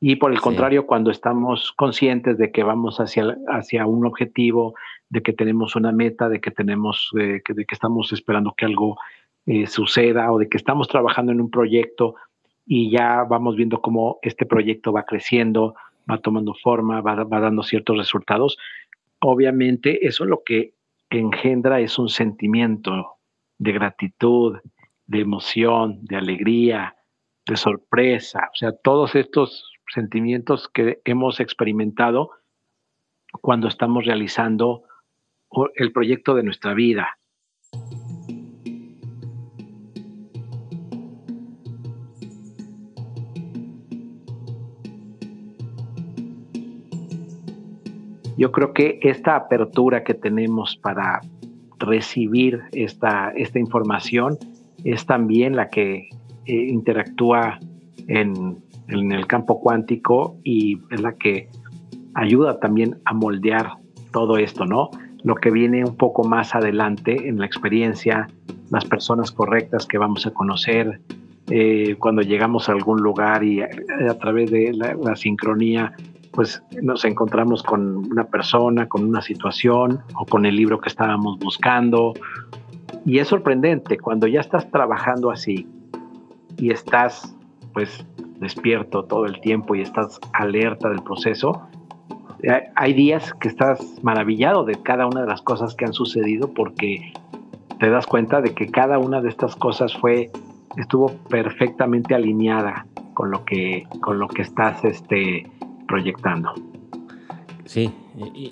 Y 0.00 0.16
por 0.16 0.32
el 0.32 0.40
contrario, 0.40 0.86
cuando 0.86 1.10
estamos 1.10 1.72
conscientes 1.72 2.38
de 2.38 2.52
que 2.52 2.62
vamos 2.62 3.00
hacia, 3.00 3.36
hacia 3.48 3.86
un 3.86 4.06
objetivo, 4.06 4.74
de 5.08 5.22
que 5.22 5.32
tenemos 5.32 5.74
una 5.74 5.90
meta, 5.90 6.28
de 6.28 6.40
que 6.40 6.52
tenemos, 6.52 7.10
eh, 7.18 7.40
que, 7.44 7.54
de 7.54 7.64
que 7.64 7.74
estamos 7.74 8.12
esperando 8.12 8.54
que 8.56 8.64
algo 8.64 8.96
eh, 9.46 9.66
suceda 9.66 10.30
o 10.32 10.38
de 10.38 10.48
que 10.48 10.56
estamos 10.56 10.86
trabajando 10.88 11.32
en 11.32 11.40
un 11.40 11.50
proyecto 11.50 12.14
y 12.66 12.90
ya 12.90 13.24
vamos 13.24 13.56
viendo 13.56 13.80
cómo 13.80 14.18
este 14.22 14.46
proyecto 14.46 14.92
va 14.92 15.04
creciendo, 15.04 15.74
va 16.10 16.18
tomando 16.18 16.54
forma, 16.54 17.00
va, 17.00 17.24
dando 17.24 17.62
ciertos 17.62 17.96
resultados, 17.96 18.58
obviamente 19.20 20.06
eso 20.06 20.24
lo 20.24 20.42
que 20.44 20.74
engendra 21.10 21.80
es 21.80 21.98
un 21.98 22.08
sentimiento 22.08 23.18
de 23.58 23.72
gratitud, 23.72 24.58
de 25.06 25.20
emoción, 25.20 26.04
de 26.04 26.16
alegría, 26.16 26.96
de 27.46 27.56
sorpresa, 27.56 28.48
o 28.52 28.56
sea, 28.56 28.72
todos 28.72 29.14
estos 29.14 29.70
sentimientos 29.92 30.68
que 30.68 31.00
hemos 31.04 31.40
experimentado 31.40 32.30
cuando 33.40 33.68
estamos 33.68 34.06
realizando 34.06 34.84
el 35.74 35.92
proyecto 35.92 36.34
de 36.34 36.42
nuestra 36.42 36.74
vida. 36.74 37.18
Yo 48.36 48.52
creo 48.52 48.72
que 48.72 48.98
esta 49.02 49.36
apertura 49.36 50.04
que 50.04 50.14
tenemos 50.14 50.76
para 50.76 51.20
recibir 51.78 52.62
esta, 52.72 53.30
esta 53.30 53.58
información 53.58 54.38
es 54.84 55.06
también 55.06 55.56
la 55.56 55.68
que 55.68 56.08
eh, 56.46 56.54
interactúa 56.54 57.58
en, 58.08 58.58
en 58.88 59.12
el 59.12 59.26
campo 59.26 59.60
cuántico 59.60 60.36
y 60.44 60.80
es 60.90 61.00
la 61.00 61.14
que 61.14 61.48
ayuda 62.14 62.58
también 62.60 62.98
a 63.04 63.14
moldear 63.14 63.72
todo 64.12 64.38
esto, 64.38 64.64
¿no? 64.64 64.90
Lo 65.22 65.34
que 65.36 65.50
viene 65.50 65.84
un 65.84 65.96
poco 65.96 66.24
más 66.24 66.54
adelante 66.54 67.28
en 67.28 67.38
la 67.38 67.46
experiencia, 67.46 68.28
las 68.70 68.84
personas 68.84 69.32
correctas 69.32 69.86
que 69.86 69.98
vamos 69.98 70.26
a 70.26 70.30
conocer, 70.32 71.00
eh, 71.50 71.96
cuando 71.98 72.22
llegamos 72.22 72.68
a 72.68 72.72
algún 72.72 73.02
lugar 73.02 73.44
y 73.44 73.60
a, 73.60 73.68
través 74.18 74.50
de 74.50 74.72
la, 74.72 75.16
sincronía, 75.16 75.92
pues 76.34 76.62
nos 76.82 77.04
encontramos 77.04 77.62
con 77.62 78.10
una 78.10 78.24
persona, 78.24 78.88
con 78.88 79.04
una 79.04 79.22
situación 79.22 80.00
o 80.16 80.26
con 80.26 80.44
el 80.46 80.56
libro 80.56 80.80
que 80.80 80.88
estábamos 80.88 81.38
buscando. 81.38 82.12
Y 83.06 83.18
es 83.18 83.28
sorprendente 83.28 83.98
cuando 83.98 84.26
ya 84.26 84.40
estás 84.40 84.70
trabajando 84.70 85.30
así 85.30 85.68
y 86.56 86.70
estás 86.70 87.36
pues 87.72 88.06
despierto 88.40 89.04
todo 89.04 89.26
el 89.26 89.40
tiempo 89.40 89.74
y 89.74 89.80
estás 89.80 90.20
alerta 90.32 90.88
del 90.88 91.02
proceso, 91.02 91.68
hay 92.74 92.92
días 92.92 93.32
que 93.34 93.48
estás 93.48 93.80
maravillado 94.02 94.64
de 94.64 94.74
cada 94.82 95.06
una 95.06 95.22
de 95.22 95.26
las 95.26 95.42
cosas 95.42 95.74
que 95.74 95.84
han 95.84 95.92
sucedido 95.92 96.52
porque 96.52 97.12
te 97.78 97.90
das 97.90 98.06
cuenta 98.06 98.40
de 98.40 98.54
que 98.54 98.70
cada 98.70 98.98
una 98.98 99.20
de 99.20 99.28
estas 99.28 99.56
cosas 99.56 99.96
fue 99.96 100.30
estuvo 100.76 101.12
perfectamente 101.28 102.14
alineada 102.14 102.86
con 103.14 103.30
lo 103.30 103.44
que 103.44 103.86
con 104.00 104.18
lo 104.18 104.28
que 104.28 104.42
estás 104.42 104.84
este 104.84 105.50
proyectando. 105.86 106.52
Sí, 107.64 107.92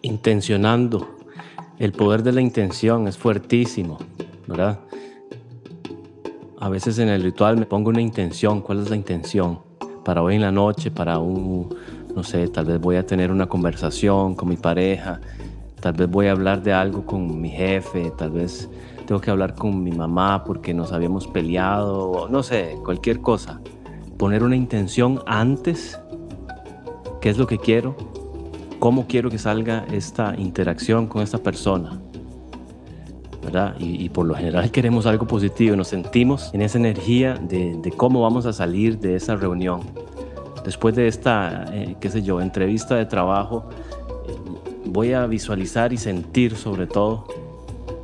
intencionando. 0.03 1.17
El 1.79 1.93
poder 1.93 2.23
de 2.23 2.33
la 2.33 2.41
intención 2.41 3.09
es 3.09 3.19
fuertísimo, 3.19 3.99
¿verdad? 4.47 4.81
A 6.61 6.69
veces 6.69 6.99
en 6.99 7.09
el 7.09 7.23
ritual 7.23 7.57
me 7.57 7.67
pongo 7.67 7.91
una 7.91 8.01
intención. 8.01 8.61
¿Cuál 8.61 8.83
es 8.83 8.91
la 8.91 8.97
intención? 8.97 9.59
Para 10.05 10.23
hoy 10.23 10.37
en 10.37 10.43
la 10.43 10.53
noche, 10.53 10.91
para 10.91 11.19
un, 11.19 11.75
no 12.15 12.23
sé, 12.23 12.49
tal 12.49 12.67
vez 12.67 12.81
voy 12.81 12.97
a 12.97 13.07
tener 13.07 13.31
una 13.33 13.49
conversación 13.49 14.35
con 14.35 14.49
mi 14.49 14.57
pareja, 14.57 15.21
tal 15.81 15.95
vez 15.95 16.09
voy 16.09 16.27
a 16.29 16.33
hablar 16.33 16.63
de 16.63 16.73
algo 16.73 17.05
con 17.05 17.41
mi 17.41 17.51
jefe, 17.51 18.13
tal 18.17 18.31
vez 18.31 18.69
tengo 19.07 19.21
que 19.21 19.31
hablar 19.31 19.55
con 19.55 19.83
mi 19.83 19.91
mamá 19.91 20.45
porque 20.45 20.73
nos 20.73 20.93
habíamos 20.93 21.27
peleado, 21.27 22.29
no 22.31 22.43
sé, 22.43 22.77
cualquier 22.85 23.21
cosa. 23.21 23.61
Poner 24.17 24.45
una 24.45 24.57
intención 24.57 25.21
antes, 25.27 25.99
qué 27.23 27.31
es 27.31 27.39
lo 27.39 27.47
que 27.47 27.57
quiero, 27.57 27.97
cómo 28.79 29.07
quiero 29.07 29.31
que 29.31 29.39
salga 29.39 29.87
esta 29.91 30.35
interacción 30.37 31.07
con 31.07 31.23
esta 31.23 31.39
persona. 31.39 31.99
¿verdad? 33.43 33.75
Y, 33.79 34.09
por 34.11 34.27
lo 34.27 34.35
general 34.35 34.71
queremos 34.73 35.07
algo 35.07 35.27
positivo, 35.27 35.75
nos 35.75 35.89
sentimos 35.89 36.53
en 36.53 36.61
esa 36.61 36.77
energía 36.77 37.35
de, 37.35 37.77
de 37.83 37.91
cómo 37.91 38.21
vamos 38.21 38.45
a 38.45 38.53
salir 38.53 38.99
de 38.99 39.17
esa 39.17 39.37
reunión 39.37 39.81
después 40.65 40.95
de 40.95 41.09
esta, 41.09 41.67
eh, 41.73 41.97
qué 42.01 42.11
sé 42.11 42.23
yo, 42.23 42.41
entrevista 42.41 42.95
de 42.95 43.07
trabajo, 43.07 43.69
eh, 44.29 44.37
voy 44.87 45.13
a 45.13 45.27
visualizar 45.27 45.93
y 45.93 45.97
sentir 45.97 46.57
sobre 46.57 46.87
todo 46.87 47.27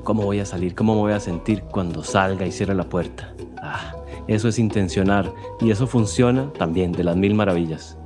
cómo 0.05 0.25
voy 0.25 0.41
a 0.41 0.47
salir, 0.47 0.75
cómo 0.75 0.95
me 0.95 1.01
voy 1.01 1.13
a 1.13 1.21
sentir 1.21 1.63
cuando 1.63 2.03
salga 2.03 2.47
y 2.47 2.53
cierre 2.53 2.75
la 2.75 2.85
puerta. 2.85 3.35
Ah, 3.63 3.95
eso 4.27 4.49
es 4.49 4.59
intencionar 4.59 5.33
y 5.61 5.71
eso 5.71 5.87
funciona 5.87 6.53
también 6.53 6.93
de 6.93 7.05
las 7.05 7.17
mil 7.17 7.35
maravillas. 7.35 7.98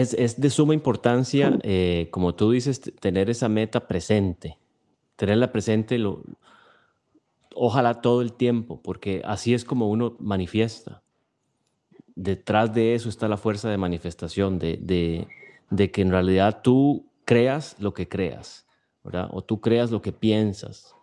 Es, 0.00 0.40
de 0.40 0.50
suma 0.50 0.74
importancia, 0.74 1.58
eh, 1.62 2.08
como 2.10 2.34
tú 2.34 2.50
dices, 2.50 2.80
tener 3.00 3.30
esa 3.30 3.48
meta 3.48 3.86
presente, 3.86 4.58
tenerla 5.16 5.52
presente, 5.52 5.98
ojalá 7.54 8.00
todo 8.00 8.22
el 8.22 8.32
tiempo, 8.32 8.80
porque 8.82 9.22
así 9.24 9.54
es 9.54 9.64
como 9.64 9.88
uno 9.88 10.16
manifiesta. 10.20 11.02
Detrás 12.14 12.74
de 12.74 12.94
eso 12.94 13.08
está 13.08 13.28
la 13.28 13.36
fuerza 13.36 13.70
de 13.70 13.78
manifestación, 13.78 14.58
de, 14.58 15.26
de, 15.70 15.90
que 15.90 16.02
en 16.02 16.10
realidad 16.10 16.60
tú 16.62 17.06
creas 17.24 17.76
lo 17.78 17.94
que 17.94 18.08
creas. 18.08 18.66
O 19.30 19.42
tú 19.42 19.60
creas 19.60 19.90
lo 19.90 20.02
que 20.02 20.12
piensas. 20.12 20.94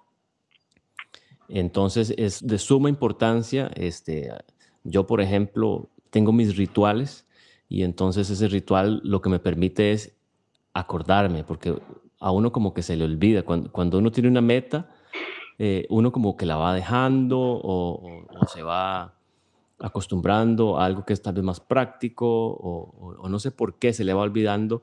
Entonces 1.49 2.13
es 2.17 2.45
de 2.45 2.57
suma 2.59 2.89
importancia, 2.89 3.71
este, 3.75 4.31
yo 4.83 5.07
por 5.07 5.21
ejemplo 5.21 5.89
tengo 6.11 6.31
mis 6.31 6.55
rituales 6.55 7.24
y 7.69 7.83
entonces 7.83 8.29
ese 8.29 8.47
ritual 8.47 9.01
lo 9.03 9.21
que 9.21 9.29
me 9.29 9.39
permite 9.39 9.91
es 9.91 10.15
acordarme, 10.73 11.43
porque 11.43 11.75
a 12.19 12.31
uno 12.31 12.51
como 12.51 12.73
que 12.73 12.83
se 12.83 12.95
le 12.95 13.05
olvida. 13.05 13.43
Cuando, 13.43 13.97
uno 13.97 14.11
tiene 14.11 14.29
una 14.29 14.41
meta, 14.41 14.89
eh, 15.57 15.85
uno 15.89 16.11
como 16.11 16.35
que 16.37 16.45
la 16.45 16.57
va 16.57 16.73
dejando 16.73 17.39
o, 17.39 18.25
se 18.53 18.61
va 18.61 19.15
acostumbrando 19.79 20.79
a 20.79 20.85
algo 20.85 21.05
que 21.05 21.13
es 21.13 21.21
tal 21.21 21.33
vez 21.33 21.43
más 21.43 21.59
práctico 21.59 22.25
o, 22.27 23.17
o, 23.19 23.29
no 23.29 23.39
sé 23.39 23.51
por 23.51 23.77
qué 23.77 23.93
se 23.93 24.03
le 24.03 24.13
va 24.13 24.21
olvidando. 24.21 24.81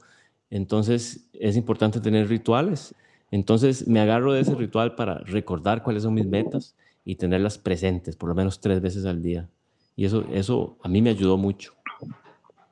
Entonces 0.50 1.28
es 1.32 1.56
importante 1.56 2.00
tener 2.00 2.28
rituales. 2.28 2.94
Entonces 3.30 3.88
me 3.88 4.00
agarro 4.00 4.32
de 4.32 4.40
ese 4.40 4.54
ritual 4.54 4.94
para 4.94 5.18
recordar 5.18 5.82
cuáles 5.82 6.02
son 6.02 6.14
mis 6.14 6.26
metas 6.26 6.76
y 7.04 7.16
tenerlas 7.16 7.58
presentes 7.58 8.16
por 8.16 8.28
lo 8.28 8.34
menos 8.34 8.60
tres 8.60 8.80
veces 8.80 9.06
al 9.06 9.22
día. 9.22 9.48
Y 9.96 10.04
eso, 10.04 10.24
eso 10.32 10.76
a 10.82 10.88
mí 10.88 11.00
me 11.00 11.10
ayudó 11.10 11.36
mucho. 11.36 11.72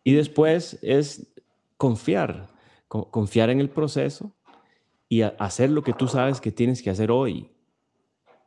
Y 0.04 0.14
después 0.14 0.78
es 0.83 1.33
confiar, 1.76 2.49
confiar 2.88 3.50
en 3.50 3.61
el 3.61 3.71
proceso 3.71 4.33
y 5.09 5.23
hacer 5.23 5.71
lo 5.71 5.83
que 5.83 5.92
tú 5.92 6.09
sabes 6.09 6.40
que 6.40 6.52
tienes 6.52 6.83
que 6.83 6.90
hacer 6.90 7.11
hoy 7.11 7.50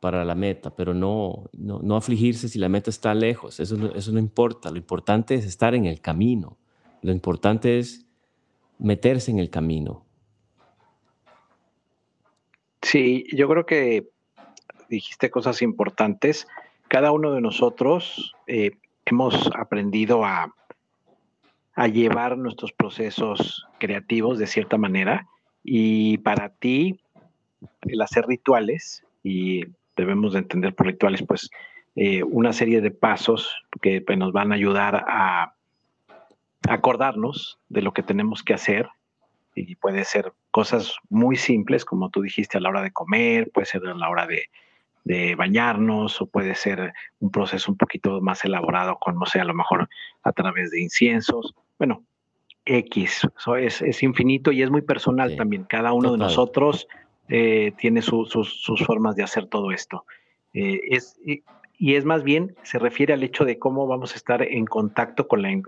para 0.00 0.24
la 0.24 0.34
meta, 0.34 0.74
pero 0.74 0.92
no, 0.92 1.48
no, 1.52 1.96
afligirse 1.96 2.48
si 2.48 2.58
la 2.58 2.68
meta 2.68 2.90
está 2.90 3.14
lejos, 3.14 3.58
eso 3.58 3.94
eso 3.94 4.12
no 4.12 4.18
importa, 4.18 4.70
lo 4.70 4.76
importante 4.76 5.34
es 5.34 5.46
estar 5.46 5.74
en 5.74 5.86
el 5.86 6.00
camino, 6.00 6.58
lo 7.00 7.10
importante 7.10 7.78
es 7.78 8.06
meterse 8.78 9.30
en 9.30 9.38
el 9.38 9.50
camino. 9.50 10.04
Sí, 12.82 13.24
yo 13.34 13.48
creo 13.48 13.64
que 13.64 14.10
dijiste 14.88 15.30
cosas 15.30 15.62
importantes. 15.62 16.46
Cada 16.88 17.12
uno 17.12 17.32
de 17.32 17.40
nosotros 17.40 18.34
eh, 18.46 18.72
hemos 19.06 19.50
aprendido 19.54 20.24
a, 20.24 20.54
a 21.74 21.88
llevar 21.88 22.38
nuestros 22.38 22.72
procesos 22.72 23.66
creativos 23.78 24.38
de 24.38 24.46
cierta 24.46 24.78
manera 24.78 25.26
y 25.62 26.18
para 26.18 26.50
ti 26.50 27.00
el 27.82 28.00
hacer 28.00 28.26
rituales 28.26 29.04
y 29.22 29.64
debemos 29.96 30.32
de 30.32 30.40
entender 30.40 30.74
por 30.74 30.86
rituales 30.86 31.22
pues 31.26 31.50
eh, 31.96 32.22
una 32.22 32.52
serie 32.52 32.80
de 32.80 32.90
pasos 32.90 33.54
que 33.80 34.00
pues, 34.00 34.18
nos 34.18 34.32
van 34.32 34.52
a 34.52 34.56
ayudar 34.56 35.04
a 35.08 35.54
acordarnos 36.68 37.58
de 37.68 37.82
lo 37.82 37.92
que 37.92 38.02
tenemos 38.02 38.42
que 38.42 38.54
hacer 38.54 38.88
y 39.54 39.76
puede 39.76 40.04
ser 40.04 40.32
cosas 40.50 40.96
muy 41.08 41.36
simples 41.36 41.84
como 41.84 42.10
tú 42.10 42.22
dijiste 42.22 42.58
a 42.58 42.60
la 42.60 42.70
hora 42.70 42.82
de 42.82 42.90
comer, 42.90 43.50
puede 43.52 43.66
ser 43.66 43.86
a 43.86 43.94
la 43.94 44.08
hora 44.08 44.26
de, 44.26 44.48
de 45.04 45.34
bañarnos 45.34 46.20
o 46.20 46.26
puede 46.26 46.54
ser 46.54 46.92
un 47.20 47.30
proceso 47.30 47.70
un 47.70 47.78
poquito 47.78 48.20
más 48.20 48.44
elaborado 48.44 48.98
con, 48.98 49.18
no 49.18 49.26
sé, 49.26 49.40
a 49.40 49.44
lo 49.44 49.54
mejor 49.54 49.88
a 50.22 50.32
través 50.32 50.70
de 50.70 50.80
inciensos. 50.80 51.54
Bueno, 51.78 52.04
X, 52.64 53.28
eso 53.36 53.56
es, 53.56 53.82
es 53.82 54.02
infinito 54.02 54.52
y 54.52 54.62
es 54.62 54.70
muy 54.70 54.82
personal 54.82 55.36
también. 55.36 55.64
Cada 55.64 55.92
uno 55.92 56.12
de 56.12 56.18
nosotros 56.18 56.88
eh, 57.28 57.72
tiene 57.78 58.02
sus, 58.02 58.30
sus, 58.30 58.84
formas 58.84 59.16
de 59.16 59.22
hacer 59.22 59.46
todo 59.46 59.70
esto. 59.70 60.04
Eh, 60.52 60.80
es, 60.90 61.18
y 61.76 61.94
es 61.94 62.04
más 62.04 62.22
bien, 62.22 62.56
se 62.62 62.78
refiere 62.78 63.12
al 63.12 63.22
hecho 63.22 63.44
de 63.44 63.58
cómo 63.58 63.86
vamos 63.86 64.12
a 64.12 64.16
estar 64.16 64.42
en 64.42 64.64
contacto 64.66 65.28
con 65.28 65.42
la, 65.42 65.62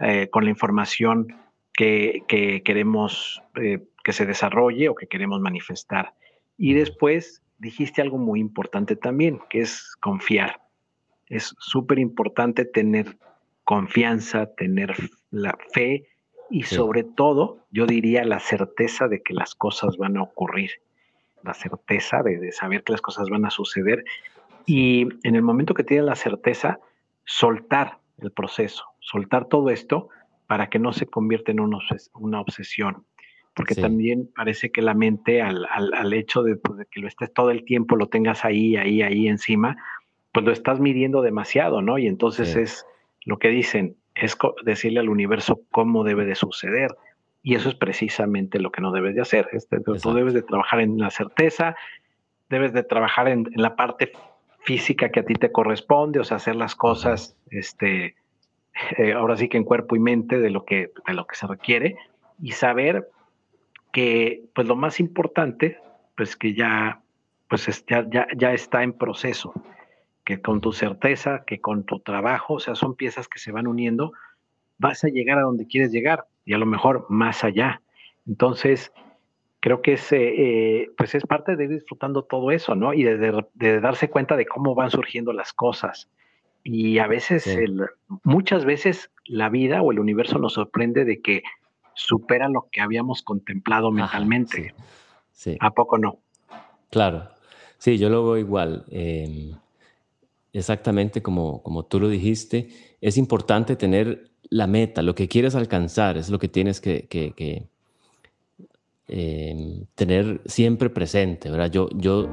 eh, 0.00 0.28
con 0.28 0.44
la 0.44 0.50
información 0.50 1.28
que, 1.72 2.22
que 2.28 2.62
queremos 2.62 3.42
que 3.54 4.12
se 4.12 4.26
desarrolle 4.26 4.88
o 4.88 4.94
que 4.94 5.06
queremos 5.06 5.40
manifestar. 5.40 6.14
Y 6.58 6.74
después 6.74 7.42
dijiste 7.58 8.02
algo 8.02 8.18
muy 8.18 8.40
importante 8.40 8.96
también, 8.96 9.40
que 9.48 9.60
es 9.60 9.94
confiar. 10.00 10.60
Es 11.28 11.54
súper 11.58 11.98
importante 11.98 12.64
tener 12.64 13.16
confianza, 13.64 14.54
tener 14.54 14.94
la 15.30 15.56
fe 15.72 16.08
y 16.50 16.64
sobre 16.64 17.04
todo, 17.04 17.64
yo 17.70 17.86
diría, 17.86 18.24
la 18.24 18.38
certeza 18.38 19.08
de 19.08 19.22
que 19.22 19.32
las 19.32 19.54
cosas 19.54 19.96
van 19.96 20.18
a 20.18 20.22
ocurrir, 20.22 20.70
la 21.42 21.54
certeza 21.54 22.22
de, 22.22 22.52
saber 22.52 22.84
que 22.84 22.92
las 22.92 23.00
cosas 23.00 23.30
van 23.30 23.46
a 23.46 23.50
suceder. 23.50 24.04
Y 24.66 25.08
en 25.22 25.34
el 25.34 25.42
momento 25.42 25.72
que 25.72 25.82
tienes 25.82 26.04
la 26.04 26.14
certeza, 26.14 26.78
soltar 27.24 27.98
el 28.18 28.32
proceso, 28.32 28.84
soltar 29.00 29.46
todo 29.46 29.70
esto 29.70 30.10
para 30.46 30.68
que 30.68 30.78
no 30.78 30.92
se 30.92 31.06
convierta 31.06 31.52
en 31.52 31.60
una 31.60 32.40
obsesión 32.40 33.06
porque 33.54 33.74
también 33.74 34.30
parece 34.34 34.70
que 34.70 34.80
la 34.80 34.94
mente 34.94 35.42
al, 35.42 35.66
al, 35.70 36.12
hecho 36.14 36.42
pues, 36.62 36.78
de, 36.78 36.86
que 36.86 37.00
lo 37.00 37.08
estés 37.08 37.32
todo 37.32 37.50
el 37.50 37.64
tiempo, 37.64 37.96
lo 37.96 38.06
tengas 38.06 38.44
ahí, 38.44 38.76
ahí, 38.76 39.02
ahí 39.02 39.28
encima, 39.28 39.76
pues 40.32 40.46
lo 40.46 40.52
estás 40.52 40.80
midiendo 40.80 41.20
demasiado, 41.20 41.82
¿no? 41.82 41.98
Y 41.98 42.06
entonces 42.06 42.56
es 42.56 42.86
lo 43.24 43.38
que 43.38 43.48
dicen, 43.48 43.96
es 44.14 44.36
decirle 44.64 45.00
al 45.00 45.08
universo 45.08 45.60
cómo 45.70 46.04
debe 46.04 46.24
de 46.24 46.34
suceder. 46.34 46.94
Y 47.42 47.54
eso 47.56 47.68
es 47.68 47.74
precisamente 47.74 48.60
lo 48.60 48.70
que 48.70 48.80
no 48.80 48.92
debes 48.92 49.14
de 49.14 49.22
hacer. 49.22 49.48
Este, 49.52 49.80
tú 49.80 50.14
debes 50.14 50.34
de 50.34 50.42
trabajar 50.42 50.80
en 50.80 50.98
la 50.98 51.10
certeza, 51.10 51.74
debes 52.48 52.72
de 52.72 52.84
trabajar 52.84 53.28
en, 53.28 53.48
la 53.54 53.74
parte 53.74 54.12
física 54.60 55.08
que 55.10 55.20
a 55.20 55.24
ti 55.24 55.34
te 55.34 55.50
corresponde, 55.50 56.20
o 56.20 56.24
sea, 56.24 56.36
hacer 56.36 56.54
las 56.54 56.76
cosas, 56.76 57.36
este, 57.50 58.14
eh, 58.96 59.12
ahora 59.12 59.36
sí 59.36 59.48
que 59.48 59.56
en 59.56 59.64
cuerpo 59.64 59.96
y 59.96 59.98
mente 59.98 60.38
de 60.38 60.50
lo 60.50 60.64
que, 60.64 60.92
de 61.06 61.14
lo 61.14 61.26
que 61.26 61.34
se 61.34 61.46
requiere 61.48 61.96
y 62.40 62.52
saber 62.52 63.08
que 63.92 64.44
pues 64.54 64.68
lo 64.68 64.76
más 64.76 65.00
importante, 65.00 65.78
pues 66.16 66.36
que 66.36 66.54
ya, 66.54 67.00
pues 67.48 67.84
ya, 67.88 68.06
ya, 68.08 68.26
ya 68.36 68.52
está 68.52 68.82
en 68.82 68.92
proceso, 68.92 69.52
que 70.24 70.40
con 70.40 70.60
tu 70.60 70.72
certeza, 70.72 71.44
que 71.46 71.60
con 71.60 71.84
tu 71.84 72.00
trabajo, 72.00 72.54
o 72.54 72.60
sea, 72.60 72.74
son 72.74 72.94
piezas 72.94 73.28
que 73.28 73.38
se 73.38 73.52
van 73.52 73.66
uniendo, 73.66 74.12
vas 74.78 75.04
a 75.04 75.08
llegar 75.08 75.38
a 75.38 75.42
donde 75.42 75.66
quieres 75.66 75.92
llegar 75.92 76.26
y 76.44 76.54
a 76.54 76.58
lo 76.58 76.66
mejor 76.66 77.06
más 77.08 77.44
allá. 77.44 77.82
Entonces, 78.26 78.92
creo 79.60 79.80
que 79.80 79.94
es, 79.94 80.08
eh, 80.12 80.90
pues 80.96 81.14
es 81.14 81.24
parte 81.24 81.56
de 81.56 81.64
ir 81.64 81.70
disfrutando 81.70 82.24
todo 82.24 82.50
eso, 82.50 82.74
¿no? 82.74 82.92
Y 82.94 83.04
de, 83.04 83.44
de, 83.54 83.80
darse 83.80 84.10
cuenta 84.10 84.36
de 84.36 84.46
cómo 84.46 84.74
van 84.74 84.90
surgiendo 84.90 85.32
las 85.32 85.52
cosas. 85.52 86.08
Y 86.64 86.98
a 86.98 87.06
veces, 87.06 87.58
muchas 88.22 88.64
veces 88.64 89.10
la 89.24 89.48
vida 89.48 89.82
o 89.82 89.92
el 89.92 89.98
universo 89.98 90.38
nos 90.38 90.54
sorprende 90.54 91.04
de 91.04 91.20
que 91.20 91.42
supera 91.94 92.48
lo 92.48 92.68
que 92.70 92.80
habíamos 92.80 93.22
contemplado 93.22 93.90
mentalmente. 93.90 94.74
Sí, 95.32 95.56
¿A 95.60 95.70
poco 95.70 95.98
no? 95.98 96.18
Claro, 96.90 97.28
sí, 97.78 97.98
yo 97.98 98.08
lo 98.08 98.24
veo 98.24 98.38
igual. 98.38 98.84
Em, 98.90 99.54
exactamente 100.52 101.22
como, 101.22 101.62
como 101.62 101.84
tú 101.84 102.00
lo 102.00 102.08
dijiste, 102.08 102.68
es 103.00 103.16
importante 103.16 103.76
tener 103.76 104.30
la 104.50 104.66
meta, 104.66 105.02
lo 105.02 105.14
que 105.14 105.28
quieres 105.28 105.54
alcanzar, 105.54 106.16
es 106.18 106.28
lo 106.28 106.38
que 106.38 106.48
tienes 106.48 106.80
que, 106.80 107.68
em, 109.08 109.86
tener 109.94 110.40
siempre 110.44 110.90
presente, 110.90 111.50
¿verdad? 111.50 111.70
Yo, 111.70 111.88
yo 111.96 112.28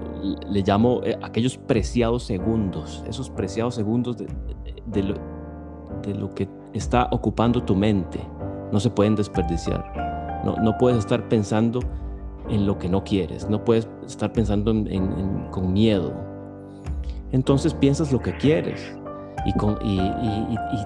le 0.49 0.62
llamo 0.62 1.01
eh, 1.03 1.17
aquellos 1.21 1.58
preciados 1.58 2.23
segundos, 2.23 3.03
esos 3.08 3.29
preciados 3.29 3.75
segundos 3.75 4.17
de, 4.17 5.03
lo, 5.03 5.15
de 6.03 6.13
lo 6.13 6.34
que 6.36 6.47
está 6.73 7.08
ocupando 7.12 7.63
tu 7.63 7.75
mente, 7.75 8.19
no 8.71 8.79
se 8.79 8.89
pueden 8.89 9.15
desperdiciar. 9.15 10.41
No, 10.43 10.55
no 10.58 10.77
puedes 10.77 10.99
estar 10.99 11.27
pensando 11.27 11.79
en 12.49 12.65
lo 12.65 12.77
que 12.77 12.89
no 12.89 13.03
quieres, 13.03 13.49
no 13.49 13.63
puedes 13.63 13.88
estar 14.05 14.34
pensando 14.34 14.73
con 15.51 15.73
miedo. 15.73 16.28
Entonces 17.31 17.73
piensas 17.73 18.11
lo 18.11 18.19
que 18.19 18.35
quieres 18.37 18.95
y, 19.45 19.53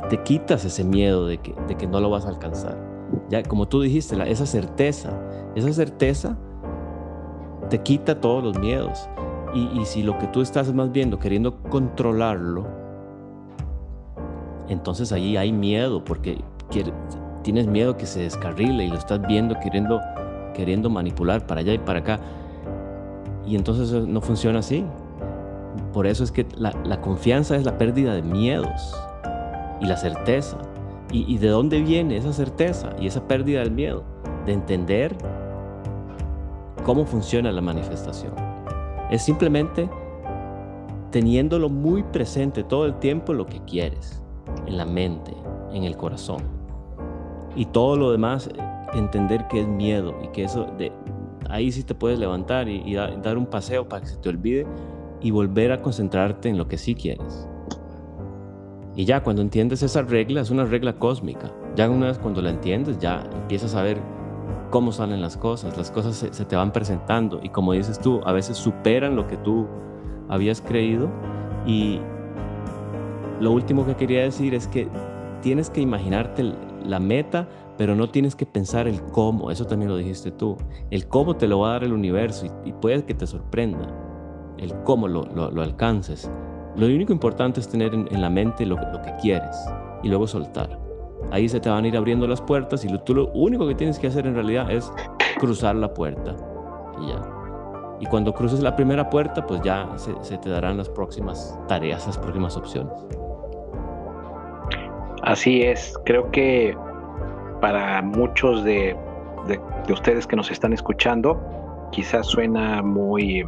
te 0.10 0.24
quitas 0.24 0.66
ese 0.66 0.84
miedo 0.84 1.26
de 1.28 1.38
que, 1.40 1.88
no 1.88 2.00
lo 2.00 2.10
vas 2.10 2.26
a 2.26 2.30
alcanzar. 2.30 2.78
Ya, 3.30 3.44
como 3.44 3.68
tú 3.68 3.82
dijiste, 3.82 4.16
esa 4.30 4.46
certeza, 4.46 5.12
esa 5.56 5.72
certeza 5.72 6.38
te 7.70 7.80
quita 7.80 8.20
todos 8.20 8.44
los 8.44 8.60
miedos. 8.60 9.10
Y, 9.54 9.86
si 9.86 10.04
lo 10.04 10.18
que 10.18 10.28
tú 10.28 10.42
estás 10.42 10.74
más 10.74 10.92
viendo, 10.92 11.20
queriendo 11.20 11.62
controlarlo, 11.64 12.66
entonces 14.68 15.12
ahí 15.12 15.38
hay 15.38 15.52
miedo 15.52 16.04
porque 16.04 16.44
tienes 17.44 17.68
miedo 17.68 17.96
que 17.98 18.06
se 18.06 18.22
descarrile 18.22 18.86
y 18.86 18.88
lo 18.88 18.96
estás 18.96 19.22
viendo 19.28 19.56
queriendo 19.60 20.90
manipular 20.90 21.46
para 21.46 21.62
allá 21.62 21.74
y 21.74 21.78
para 21.78 22.00
acá. 22.00 22.20
Y 23.46 23.56
entonces 23.56 23.92
no 24.08 24.22
funciona 24.22 24.60
así. 24.60 24.86
Por 25.92 26.08
eso 26.08 26.24
es 26.24 26.32
que 26.32 26.46
la, 26.56 27.02
confianza 27.02 27.56
es 27.56 27.66
la 27.66 27.78
pérdida 27.78 28.14
de 28.14 28.22
miedos 28.22 28.96
y 29.82 29.86
la 29.86 29.98
certeza. 29.98 30.58
¿Y, 31.12 31.32
¿Y 31.32 31.38
de 31.38 31.50
dónde 31.50 31.82
viene 31.82 32.18
esa 32.18 32.34
certeza 32.34 32.90
y 33.00 33.08
esa 33.08 33.28
pérdida 33.28 33.60
del 33.60 33.72
miedo? 33.72 34.04
De 34.46 34.54
entender 34.54 35.16
cómo 36.84 37.06
funciona 37.06 37.52
la 37.52 37.62
manifestación. 37.62 38.34
Es 39.10 39.22
simplemente 39.22 39.90
teniéndolo 41.12 41.70
muy 41.70 42.04
presente 42.04 42.64
todo 42.64 42.86
el 42.86 42.96
tiempo 42.96 43.34
lo 43.34 43.46
que 43.46 43.60
quieres, 43.62 44.24
en 44.66 44.78
la 44.78 44.86
mente, 44.86 45.34
en 45.72 45.84
el 45.84 45.96
corazón 45.96 46.64
y 47.56 47.66
todo 47.66 47.96
lo 47.96 48.12
demás 48.12 48.50
entender 48.94 49.48
que 49.48 49.62
es 49.62 49.68
miedo 49.68 50.16
y 50.24 50.28
que 50.30 50.44
eso 50.44 50.66
de 50.78 50.92
ahí 51.50 51.72
sí 51.72 51.84
te 51.84 51.96
puedes 51.96 52.20
levantar 52.20 52.68
y, 52.68 52.94
dar 52.96 53.38
un 53.38 53.46
paseo 53.46 53.88
para 53.88 54.02
que 54.02 54.08
se 54.08 54.18
te 54.18 54.30
olvide 54.30 54.66
y 55.24 55.32
volver 55.32 55.72
a 55.72 55.82
concentrarte 55.82 56.50
en 56.50 56.58
lo 56.58 56.68
que 56.68 56.78
sí 56.78 56.94
quieres. 56.94 57.48
Y 58.96 59.06
ya 59.06 59.24
cuando 59.24 59.42
entiendes 59.42 59.82
esa 59.82 60.04
regla, 60.04 60.42
es 60.42 60.52
una 60.52 60.66
regla 60.66 60.94
cósmica. 61.00 61.52
Ya 61.76 61.90
una 61.90 62.08
vez 62.08 62.20
cuando 62.20 62.42
la 62.42 62.52
entiendes, 62.52 63.00
ya 63.00 63.24
empiezas 63.34 63.74
a 63.74 63.82
ver 63.82 63.98
cómo 64.70 64.92
salen 64.92 65.22
las 65.22 65.38
cosas. 65.38 65.76
Las 65.78 65.90
cosas 65.90 66.16
se, 66.16 66.46
te 66.46 66.56
van 66.56 66.72
presentando 66.72 67.40
y 67.42 67.50
como 67.50 67.74
dices 67.74 68.00
tú, 68.00 68.22
a 68.26 68.32
veces 68.34 68.58
superan 68.58 69.16
lo 69.16 69.28
que 69.28 69.38
tú 69.38 69.68
habías 70.30 70.62
creído. 70.62 71.10
Y 71.66 72.00
lo 73.40 73.52
último 73.52 73.86
que 73.86 73.96
quería 73.96 74.24
decir 74.24 74.54
es 74.54 74.68
que 74.68 74.88
tienes 75.42 75.70
que 75.70 75.82
imaginarte 75.82 76.54
la 76.86 77.00
meta, 77.00 77.48
pero 77.78 77.96
no 77.96 78.10
tienes 78.10 78.36
que 78.36 78.46
pensar 78.46 78.88
el 78.88 79.02
cómo, 79.02 79.50
eso 79.50 79.66
también 79.66 79.90
lo 79.90 79.98
dijiste 79.98 80.32
tú. 80.32 80.58
El 80.92 81.08
cómo 81.08 81.36
te 81.36 81.48
lo 81.48 81.60
va 81.60 81.70
a 81.70 81.72
dar 81.74 81.84
el 81.86 81.94
universo 81.94 82.46
y, 82.66 82.74
puede 82.74 83.06
que 83.06 83.14
te 83.14 83.26
sorprenda 83.26 84.03
el 84.64 84.74
cómo 84.84 85.08
lo, 85.08 85.24
alcances, 85.62 86.30
Lo 86.76 86.86
único 86.86 87.14
importante 87.14 87.60
es 87.60 87.68
tener 87.68 87.94
en, 87.94 88.22
la 88.22 88.30
mente 88.30 88.66
lo, 88.66 88.76
lo, 88.76 89.02
que 89.02 89.14
quieres 89.22 89.56
y 90.02 90.10
luego 90.10 90.26
soltar. 90.26 90.80
Ahí 91.32 91.48
se 91.48 91.60
te 91.60 91.70
van 91.70 91.86
a 91.86 91.88
ir 91.88 91.98
abriendo 91.98 92.28
las 92.28 92.42
puertas 92.42 92.84
y 92.84 92.90
lo, 92.90 93.00
tú 93.02 93.14
lo 93.14 93.28
único 93.34 93.68
que 93.68 93.76
tienes 93.76 94.00
que 94.00 94.08
hacer 94.08 94.26
en 94.26 94.36
realidad 94.36 94.72
es 94.72 94.92
cruzar 95.40 95.76
la 95.76 95.94
puerta 95.94 96.36
y 97.02 97.08
ya. 97.08 97.22
Y 98.00 98.06
cuando 98.08 98.34
cruces 98.34 98.60
la 98.62 98.76
primera 98.76 99.10
puerta, 99.10 99.46
pues 99.46 99.62
ya 99.62 99.88
se, 99.98 100.38
te 100.38 100.50
darán 100.50 100.78
las 100.78 100.90
próximas 100.90 101.58
tareas, 101.68 102.06
las 102.06 102.18
próximas 102.18 102.58
opciones. 102.58 102.94
Así 105.22 105.62
es, 105.62 105.94
creo 106.04 106.30
que 106.32 106.76
para 107.62 108.02
muchos 108.02 108.64
de, 108.66 108.98
de 109.48 109.94
ustedes 109.94 110.28
que 110.28 110.36
nos 110.36 110.52
están 110.52 110.74
escuchando, 110.74 111.40
quizás 111.92 112.28
suena 112.28 112.82
muy 112.82 113.46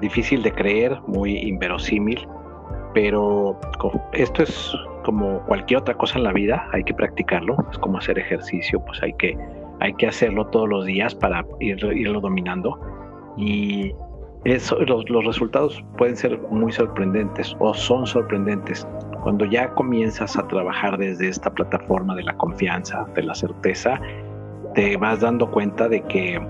difícil 0.00 0.42
de 0.42 0.52
creer, 0.52 0.98
muy 1.06 1.36
inverosímil, 1.38 2.26
pero 2.94 3.58
esto 4.12 4.42
es 4.42 4.74
como 5.04 5.40
cualquier 5.46 5.80
otra 5.80 5.94
cosa 5.94 6.18
en 6.18 6.24
la 6.24 6.32
vida, 6.32 6.68
hay 6.72 6.82
que 6.82 6.94
practicarlo, 6.94 7.56
es 7.70 7.78
como 7.78 7.98
hacer 7.98 8.18
ejercicio, 8.18 8.80
pues 8.84 9.02
hay 9.02 9.12
que, 9.14 9.36
hay 9.80 9.92
que 9.94 10.06
hacerlo 10.06 10.46
todos 10.46 10.68
los 10.68 10.86
días 10.86 11.14
para 11.14 11.44
ir, 11.60 11.78
irlo 11.94 12.20
dominando 12.20 12.80
y 13.36 13.92
eso, 14.44 14.78
los, 14.84 15.08
los 15.10 15.24
resultados 15.24 15.84
pueden 15.98 16.16
ser 16.16 16.38
muy 16.50 16.72
sorprendentes 16.72 17.56
o 17.58 17.74
son 17.74 18.06
sorprendentes. 18.06 18.86
Cuando 19.22 19.44
ya 19.44 19.68
comienzas 19.74 20.36
a 20.38 20.46
trabajar 20.46 20.96
desde 20.98 21.28
esta 21.28 21.50
plataforma 21.50 22.14
de 22.14 22.22
la 22.22 22.36
confianza, 22.36 23.06
de 23.14 23.24
la 23.24 23.34
certeza, 23.34 24.00
te 24.74 24.96
vas 24.96 25.20
dando 25.20 25.50
cuenta 25.50 25.88
de 25.88 26.00
que, 26.02 26.40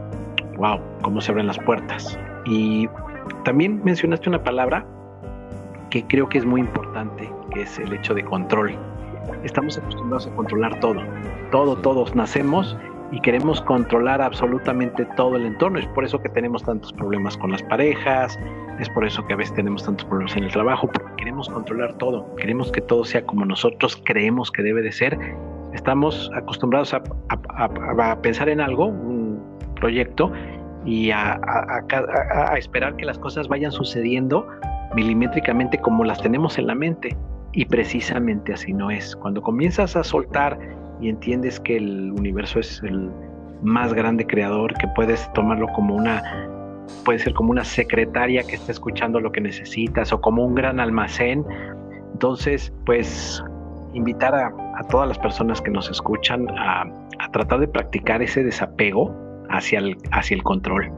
wow, 0.58 0.78
cómo 1.02 1.20
se 1.20 1.32
abren 1.32 1.46
las 1.46 1.58
puertas. 1.60 2.18
Y 2.44 2.86
también 3.44 3.80
mencionaste 3.84 4.28
una 4.28 4.42
palabra 4.42 4.86
que 5.90 6.04
creo 6.06 6.28
que 6.28 6.38
es 6.38 6.44
muy 6.44 6.60
importante, 6.60 7.30
que 7.52 7.62
es 7.62 7.78
el 7.78 7.92
hecho 7.92 8.14
de 8.14 8.24
control. 8.24 8.76
Estamos 9.44 9.78
acostumbrados 9.78 10.26
a 10.26 10.34
controlar 10.34 10.78
todo, 10.80 11.02
todo, 11.50 11.76
todos 11.76 12.14
nacemos 12.14 12.76
y 13.12 13.20
queremos 13.20 13.60
controlar 13.62 14.20
absolutamente 14.20 15.04
todo 15.16 15.36
el 15.36 15.46
entorno. 15.46 15.78
Es 15.78 15.86
por 15.88 16.04
eso 16.04 16.20
que 16.20 16.28
tenemos 16.28 16.64
tantos 16.64 16.92
problemas 16.92 17.36
con 17.36 17.52
las 17.52 17.62
parejas, 17.62 18.38
es 18.80 18.88
por 18.90 19.04
eso 19.04 19.24
que 19.26 19.34
a 19.34 19.36
veces 19.36 19.54
tenemos 19.54 19.84
tantos 19.84 20.06
problemas 20.06 20.36
en 20.36 20.44
el 20.44 20.52
trabajo, 20.52 20.88
porque 20.92 21.12
queremos 21.16 21.48
controlar 21.48 21.94
todo, 21.94 22.34
queremos 22.36 22.72
que 22.72 22.80
todo 22.80 23.04
sea 23.04 23.24
como 23.24 23.44
nosotros 23.44 24.00
creemos 24.04 24.50
que 24.50 24.62
debe 24.62 24.82
de 24.82 24.92
ser. 24.92 25.18
Estamos 25.72 26.30
acostumbrados 26.34 26.94
a, 26.94 27.02
a 27.28 28.22
pensar 28.22 28.48
en 28.48 28.60
algo, 28.60 28.86
un 28.86 29.40
proyecto, 29.76 30.32
y 30.86 31.10
a, 31.10 31.40
esperar 32.56 32.96
que 32.96 33.04
las 33.04 33.18
cosas 33.18 33.48
vayan 33.48 33.72
sucediendo 33.72 34.46
milimétricamente 34.94 35.78
como 35.78 36.04
las 36.04 36.22
tenemos 36.22 36.58
en 36.58 36.68
la 36.68 36.74
mente. 36.74 37.14
Y 37.52 37.64
precisamente 37.64 38.52
así 38.52 38.72
no 38.72 38.90
es. 38.90 39.16
Cuando 39.16 39.42
comienzas 39.42 39.96
a 39.96 40.04
soltar 40.04 40.58
y 41.00 41.08
entiendes 41.08 41.58
que 41.58 41.76
el 41.76 42.12
universo 42.12 42.60
es 42.60 42.82
el 42.82 43.10
más 43.62 43.92
grande 43.92 44.26
creador, 44.26 44.74
que 44.74 44.86
puedes 44.88 45.30
tomarlo 45.32 45.66
como 45.68 45.96
una, 45.96 46.22
puede 47.04 47.18
ser 47.18 47.34
como 47.34 47.50
una 47.50 47.64
secretaria 47.64 48.42
que 48.44 48.54
está 48.54 48.72
escuchando 48.72 49.20
lo 49.20 49.32
que 49.32 49.40
necesitas 49.40 50.12
o 50.12 50.20
como 50.20 50.44
un 50.44 50.54
gran 50.54 50.78
almacén. 50.78 51.44
Entonces, 52.12 52.72
pues 52.84 53.42
invitar 53.92 54.34
a, 54.34 54.52
todas 54.90 55.08
las 55.08 55.18
personas 55.18 55.60
que 55.60 55.70
nos 55.70 55.90
escuchan 55.90 56.46
a, 56.58 56.82
a 57.18 57.30
tratar 57.32 57.60
de 57.60 57.68
practicar 57.68 58.22
ese 58.22 58.44
desapego 58.44 59.25
hacia 59.48 59.78
el, 59.78 59.96
hacia 60.10 60.34
el 60.34 60.42
control. 60.42 60.92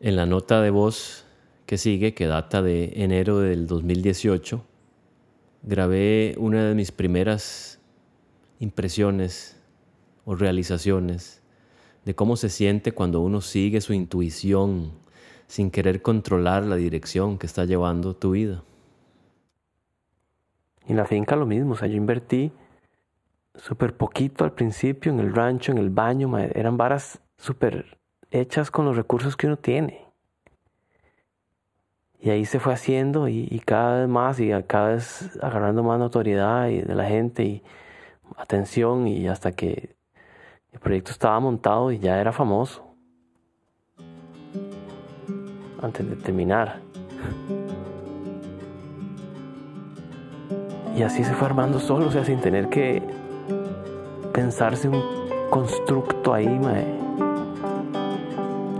En 0.00 0.16
la 0.16 0.26
nota 0.26 0.60
de 0.60 0.68
voz 0.68 1.24
que 1.64 1.78
sigue, 1.78 2.12
que 2.12 2.26
data 2.26 2.60
de 2.60 2.92
enero 2.96 3.38
del 3.38 3.66
2018, 3.66 4.62
grabé 5.62 6.34
una 6.36 6.68
de 6.68 6.74
mis 6.74 6.92
primeras 6.92 7.80
impresiones 8.60 9.58
o 10.24 10.34
realizaciones 10.34 11.42
de 12.04 12.14
cómo 12.14 12.36
se 12.36 12.48
siente 12.48 12.92
cuando 12.92 13.20
uno 13.20 13.40
sigue 13.40 13.80
su 13.80 13.92
intuición 13.92 14.92
sin 15.46 15.70
querer 15.70 16.02
controlar 16.02 16.64
la 16.64 16.76
dirección 16.76 17.38
que 17.38 17.46
está 17.46 17.64
llevando 17.64 18.14
tu 18.14 18.32
vida. 18.32 18.62
En 20.86 20.96
la 20.96 21.06
finca 21.06 21.36
lo 21.36 21.46
mismo, 21.46 21.72
o 21.72 21.76
sea, 21.76 21.88
yo 21.88 21.96
invertí 21.96 22.52
súper 23.54 23.96
poquito 23.96 24.44
al 24.44 24.52
principio 24.52 25.12
en 25.12 25.20
el 25.20 25.34
rancho, 25.34 25.72
en 25.72 25.78
el 25.78 25.90
baño, 25.90 26.36
eran 26.38 26.76
varas 26.76 27.20
súper 27.38 27.98
hechas 28.30 28.70
con 28.70 28.84
los 28.84 28.96
recursos 28.96 29.36
que 29.36 29.46
uno 29.46 29.56
tiene. 29.56 30.04
Y 32.20 32.30
ahí 32.30 32.46
se 32.46 32.58
fue 32.58 32.72
haciendo 32.72 33.28
y, 33.28 33.60
cada 33.66 34.00
vez 34.00 34.08
más 34.08 34.40
y 34.40 34.50
cada 34.66 34.94
vez 34.94 35.38
agarrando 35.42 35.82
más 35.82 35.98
notoriedad 35.98 36.68
y 36.68 36.80
de 36.80 36.94
la 36.94 37.04
gente 37.04 37.44
y 37.44 37.62
atención 38.36 39.06
y 39.06 39.28
hasta 39.28 39.52
que 39.52 39.93
el 40.74 40.80
proyecto 40.80 41.12
estaba 41.12 41.38
montado 41.38 41.92
y 41.92 41.98
ya 41.98 42.20
era 42.20 42.32
famoso. 42.32 42.84
Antes 45.80 46.10
de 46.10 46.16
terminar. 46.16 46.80
Y 50.96 51.02
así 51.02 51.24
se 51.24 51.32
fue 51.32 51.46
armando 51.46 51.78
solo, 51.78 52.08
o 52.08 52.10
sea, 52.10 52.24
sin 52.24 52.40
tener 52.40 52.68
que 52.68 53.02
pensarse 54.32 54.88
un 54.88 55.00
constructo 55.48 56.34
ahí, 56.34 56.60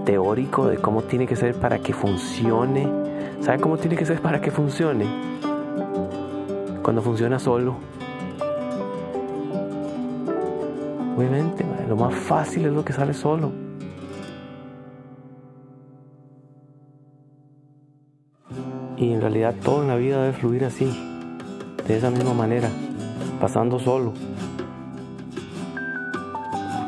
teórico 0.04 0.66
de 0.66 0.78
cómo 0.78 1.02
tiene 1.02 1.26
que 1.26 1.37
ser 1.37 1.54
para 1.54 1.78
que 1.78 1.92
funcione. 1.92 2.88
¿Sabe 3.40 3.61
cómo 3.61 3.76
tiene 3.76 3.96
que 3.96 4.04
ser 4.04 4.20
para 4.20 4.40
que 4.40 4.50
funcione? 4.50 5.07
Cuando 6.83 7.02
funciona 7.02 7.38
solo. 7.38 7.76
Obviamente, 11.16 11.64
lo 11.87 11.97
más 11.97 12.14
fácil 12.14 12.66
es 12.66 12.73
lo 12.73 12.85
que 12.85 12.92
sale 12.92 13.14
solo. 13.14 13.53
Y 18.97 19.12
en 19.12 19.20
realidad 19.20 19.55
todo 19.62 19.83
en 19.83 19.88
la 19.88 19.97
vida 19.97 20.23
debe 20.23 20.33
fluir 20.33 20.64
así, 20.64 20.87
de 21.87 21.97
esa 21.97 22.11
misma 22.11 22.33
manera, 22.33 22.68
pasando 23.40 23.79
solo. 23.79 24.12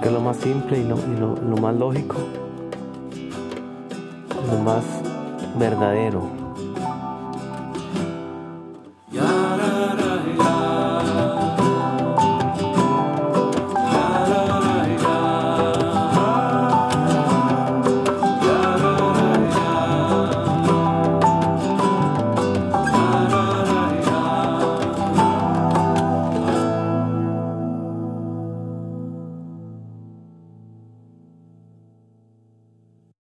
Que 0.00 0.08
es 0.08 0.14
lo 0.14 0.20
más 0.20 0.36
simple 0.36 0.78
y 0.78 0.84
lo, 0.84 0.96
lo 0.96 1.56
más 1.56 1.74
lógico, 1.74 2.16
lo 4.50 4.58
más 4.60 4.84
verdadero. 5.58 6.45